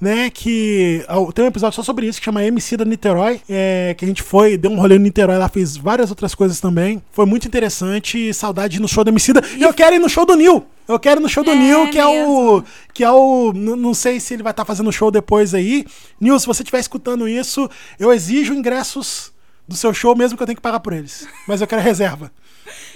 né? 0.00 0.30
Que 0.30 1.04
ah, 1.06 1.16
tem 1.34 1.44
um 1.44 1.48
episódio 1.48 1.76
só 1.76 1.82
sobre 1.82 2.06
isso 2.06 2.18
que 2.18 2.24
chama 2.24 2.44
Emicida 2.44 2.84
Niterói. 2.84 3.40
É, 3.48 3.94
que 3.98 4.04
a 4.04 4.08
gente 4.08 4.22
foi, 4.22 4.56
deu 4.56 4.70
um 4.70 4.76
rolê 4.76 4.98
no 4.98 5.04
Niterói 5.04 5.36
lá, 5.36 5.48
fez 5.48 5.76
várias 5.76 6.10
outras 6.10 6.34
coisas 6.34 6.58
também. 6.60 7.02
Foi 7.12 7.26
muito 7.26 7.46
interessante. 7.46 8.32
Saudade 8.32 8.80
no 8.80 8.88
show 8.88 9.04
do 9.04 9.10
Emicida. 9.10 9.42
E 9.56 9.62
eu 9.62 9.74
quero 9.74 9.96
ir 9.96 9.98
no 9.98 10.08
show 10.08 10.24
do 10.24 10.34
Nil. 10.34 10.64
Eu 10.88 10.98
quero 10.98 11.20
ir 11.20 11.22
no 11.22 11.28
show 11.28 11.44
do 11.44 11.50
É 11.52 11.54
Nil, 11.54 11.90
que 11.90 11.98
é 11.98 12.06
o. 12.06 12.12
mesmo. 12.12 12.64
Que 12.92 13.04
é 13.04 13.10
o. 13.10 13.52
Não 13.52 13.94
sei 13.94 14.18
se 14.18 14.34
ele 14.34 14.42
vai 14.42 14.52
estar 14.52 14.64
fazendo 14.64 14.90
show 14.90 15.10
depois 15.10 15.54
aí. 15.54 15.84
Nil, 16.20 16.38
se 16.38 16.46
você 16.46 16.62
estiver 16.62 16.80
escutando 16.80 17.28
isso, 17.28 17.68
eu 17.98 18.12
exijo 18.12 18.54
ingressos 18.54 19.32
do 19.70 19.76
seu 19.76 19.94
show, 19.94 20.16
mesmo 20.16 20.36
que 20.36 20.42
eu 20.42 20.46
tenha 20.46 20.56
que 20.56 20.60
pagar 20.60 20.80
por 20.80 20.92
eles. 20.92 21.28
Mas 21.46 21.60
eu 21.60 21.66
quero 21.66 21.80
reserva. 21.80 22.30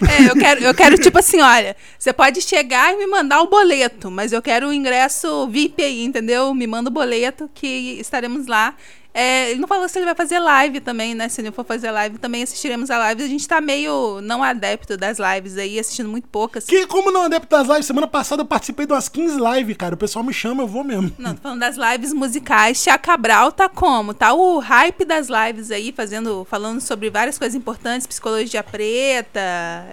É, 0.08 0.28
eu 0.28 0.34
quero, 0.34 0.60
eu 0.60 0.74
quero 0.74 0.98
tipo 0.98 1.18
assim, 1.18 1.40
olha, 1.40 1.76
você 1.98 2.12
pode 2.12 2.40
chegar 2.42 2.92
e 2.92 2.96
me 2.96 3.06
mandar 3.06 3.40
o 3.42 3.48
boleto, 3.48 4.10
mas 4.10 4.32
eu 4.32 4.42
quero 4.42 4.68
o 4.68 4.72
ingresso 4.72 5.48
VIP 5.48 5.82
aí, 5.82 6.04
entendeu? 6.04 6.52
Me 6.52 6.66
manda 6.66 6.90
o 6.90 6.92
boleto 6.92 7.48
que 7.54 7.96
estaremos 8.00 8.46
lá. 8.46 8.76
É, 9.16 9.52
ele 9.52 9.60
não 9.60 9.68
falou 9.68 9.88
se 9.88 9.96
ele 9.96 10.06
vai 10.06 10.14
fazer 10.16 10.40
live 10.40 10.80
também, 10.80 11.14
né? 11.14 11.28
Se 11.28 11.40
ele 11.40 11.52
for 11.52 11.64
fazer 11.64 11.92
live, 11.92 12.18
também 12.18 12.42
assistiremos 12.42 12.90
a 12.90 12.98
live. 12.98 13.22
A 13.22 13.28
gente 13.28 13.46
tá 13.46 13.60
meio 13.60 14.20
não 14.20 14.42
adepto 14.42 14.96
das 14.96 15.18
lives 15.18 15.56
aí, 15.56 15.78
assistindo 15.78 16.08
muito 16.08 16.26
poucas. 16.26 16.64
Que, 16.64 16.84
como 16.88 17.12
não 17.12 17.22
adepto 17.22 17.48
das 17.48 17.68
lives, 17.68 17.86
semana 17.86 18.08
passada 18.08 18.42
eu 18.42 18.46
participei 18.46 18.86
de 18.86 18.92
umas 18.92 19.08
15 19.08 19.38
lives, 19.38 19.76
cara. 19.76 19.94
O 19.94 19.98
pessoal 19.98 20.24
me 20.24 20.32
chama, 20.32 20.64
eu 20.64 20.66
vou 20.66 20.82
mesmo. 20.82 21.12
Não, 21.16 21.32
tô 21.32 21.42
falando 21.42 21.60
das 21.60 21.76
lives 21.76 22.12
musicais. 22.12 22.82
Tia 22.82 22.98
Cabral 22.98 23.52
tá 23.52 23.68
como? 23.68 24.12
Tá 24.12 24.32
o 24.32 24.58
hype 24.58 25.04
das 25.04 25.28
lives 25.28 25.70
aí, 25.70 25.92
fazendo, 25.92 26.44
falando 26.50 26.80
sobre 26.80 27.08
várias 27.08 27.38
coisas 27.38 27.54
importantes, 27.54 28.08
psicologia 28.08 28.64
preta, 28.64 29.40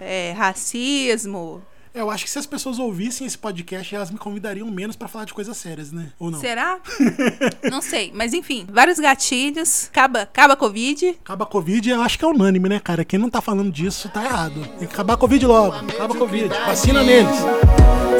é, 0.02 0.34
racismo. 0.36 1.62
Eu 1.94 2.10
acho 2.10 2.24
que 2.24 2.30
se 2.30 2.40
as 2.40 2.46
pessoas 2.46 2.80
ouvissem 2.80 3.28
esse 3.28 3.38
podcast, 3.38 3.94
elas 3.94 4.10
me 4.10 4.18
convidariam 4.18 4.70
menos 4.72 4.96
pra 4.96 5.10
falar 5.10 5.26
de 5.26 5.34
coisas 5.34 5.58
sérias, 5.58 5.92
né? 5.92 6.08
Ou 6.18 6.32
não? 6.32 6.40
Será? 6.40 6.80
não 7.70 7.82
sei, 7.82 8.12
mas 8.16 8.34
enfim, 8.34 8.66
vários 8.72 8.98
gatilhos. 8.98 9.88
Acaba, 9.88 10.22
acaba 10.22 10.54
a 10.54 10.56
Covid. 10.56 11.10
Acaba 11.22 11.44
a 11.44 11.48
Covid, 11.48 11.90
eu 11.90 12.02
acho 12.02 12.18
que 12.18 12.24
é 12.24 12.28
unânime, 12.28 12.70
né, 12.70 12.80
cara? 12.80 13.04
Quem 13.04 13.20
não 13.20 13.30
tá 13.30 13.42
falando 13.42 13.70
disso 13.72 14.08
tá 14.10 14.24
errado. 14.24 14.66
Tem 14.80 14.88
que 14.88 14.94
acabar 14.94 15.16
a 15.16 15.18
Covid 15.18 15.46
logo. 15.46 15.76
Acaba 15.76 16.16
a 16.16 16.18
Covid. 16.18 16.48
Vacina 16.66 17.04
neles. 17.04 17.36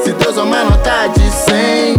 Se 0.04 0.12
Deus 0.14 0.36
é 0.36 0.42
uma 0.42 0.64
nota 0.64 1.08
de 1.08 1.32
100 1.32 1.96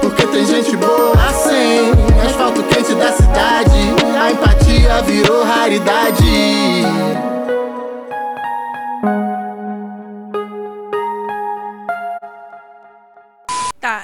Porque 0.00 0.26
tem 0.26 0.44
gente 0.44 0.76
boa 0.76 1.12
assim 1.12 1.92
Asfalto 2.26 2.62
quente 2.64 2.92
da 2.96 3.12
cidade 3.12 3.78
A 4.20 4.32
empatia 4.32 5.02
virou 5.02 5.44
raridade 5.44 7.35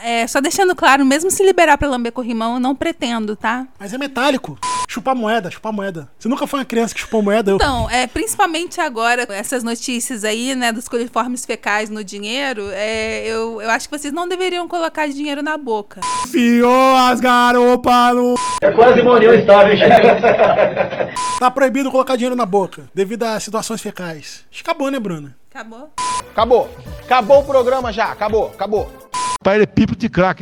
é, 0.02 0.26
só 0.26 0.40
deixando 0.40 0.74
claro, 0.74 1.04
mesmo 1.04 1.30
se 1.30 1.44
liberar 1.44 1.78
pra 1.78 1.88
lamber 1.88 2.12
corrimão, 2.12 2.54
eu 2.54 2.60
não 2.60 2.74
pretendo, 2.74 3.36
tá? 3.36 3.66
Mas 3.78 3.92
é 3.92 3.98
metálico. 3.98 4.58
Chupar 4.88 5.14
moeda, 5.14 5.50
chupar 5.50 5.72
moeda. 5.72 6.10
Você 6.18 6.28
nunca 6.28 6.46
foi 6.46 6.60
uma 6.60 6.66
criança 6.66 6.94
que 6.94 7.00
chupou 7.00 7.22
moeda? 7.22 7.52
Eu... 7.52 7.56
Então, 7.56 7.88
é, 7.88 8.06
principalmente 8.06 8.80
agora, 8.80 9.26
essas 9.30 9.62
notícias 9.62 10.24
aí, 10.24 10.54
né, 10.54 10.72
dos 10.72 10.88
coliformes 10.88 11.46
fecais 11.46 11.88
no 11.88 12.04
dinheiro, 12.04 12.68
é, 12.72 13.26
eu, 13.26 13.62
eu 13.62 13.70
acho 13.70 13.88
que 13.88 13.98
vocês 13.98 14.12
não 14.12 14.28
deveriam 14.28 14.68
colocar 14.68 15.08
dinheiro 15.08 15.42
na 15.42 15.56
boca. 15.56 16.00
Fiou 16.30 16.96
as 16.96 17.20
garopas 17.20 18.14
no... 18.14 18.34
Quase 18.74 19.02
morreu 19.02 19.34
estável, 19.34 19.74
Tá 21.38 21.50
proibido 21.50 21.90
colocar 21.90 22.16
dinheiro 22.16 22.36
na 22.36 22.46
boca, 22.46 22.84
devido 22.94 23.24
a 23.24 23.40
situações 23.40 23.80
fecais. 23.80 24.44
Acho 24.50 24.62
que 24.62 24.70
acabou, 24.70 24.90
né, 24.90 24.98
Bruna? 24.98 25.34
Acabou? 25.50 25.90
Acabou. 26.30 26.70
Acabou 27.04 27.40
o 27.40 27.44
programa 27.44 27.92
já. 27.92 28.06
Acabou. 28.06 28.46
Acabou. 28.54 29.01
Ele 29.50 29.64
é 29.64 29.66
pipo 29.66 29.96
de 29.96 30.08
crack. 30.08 30.40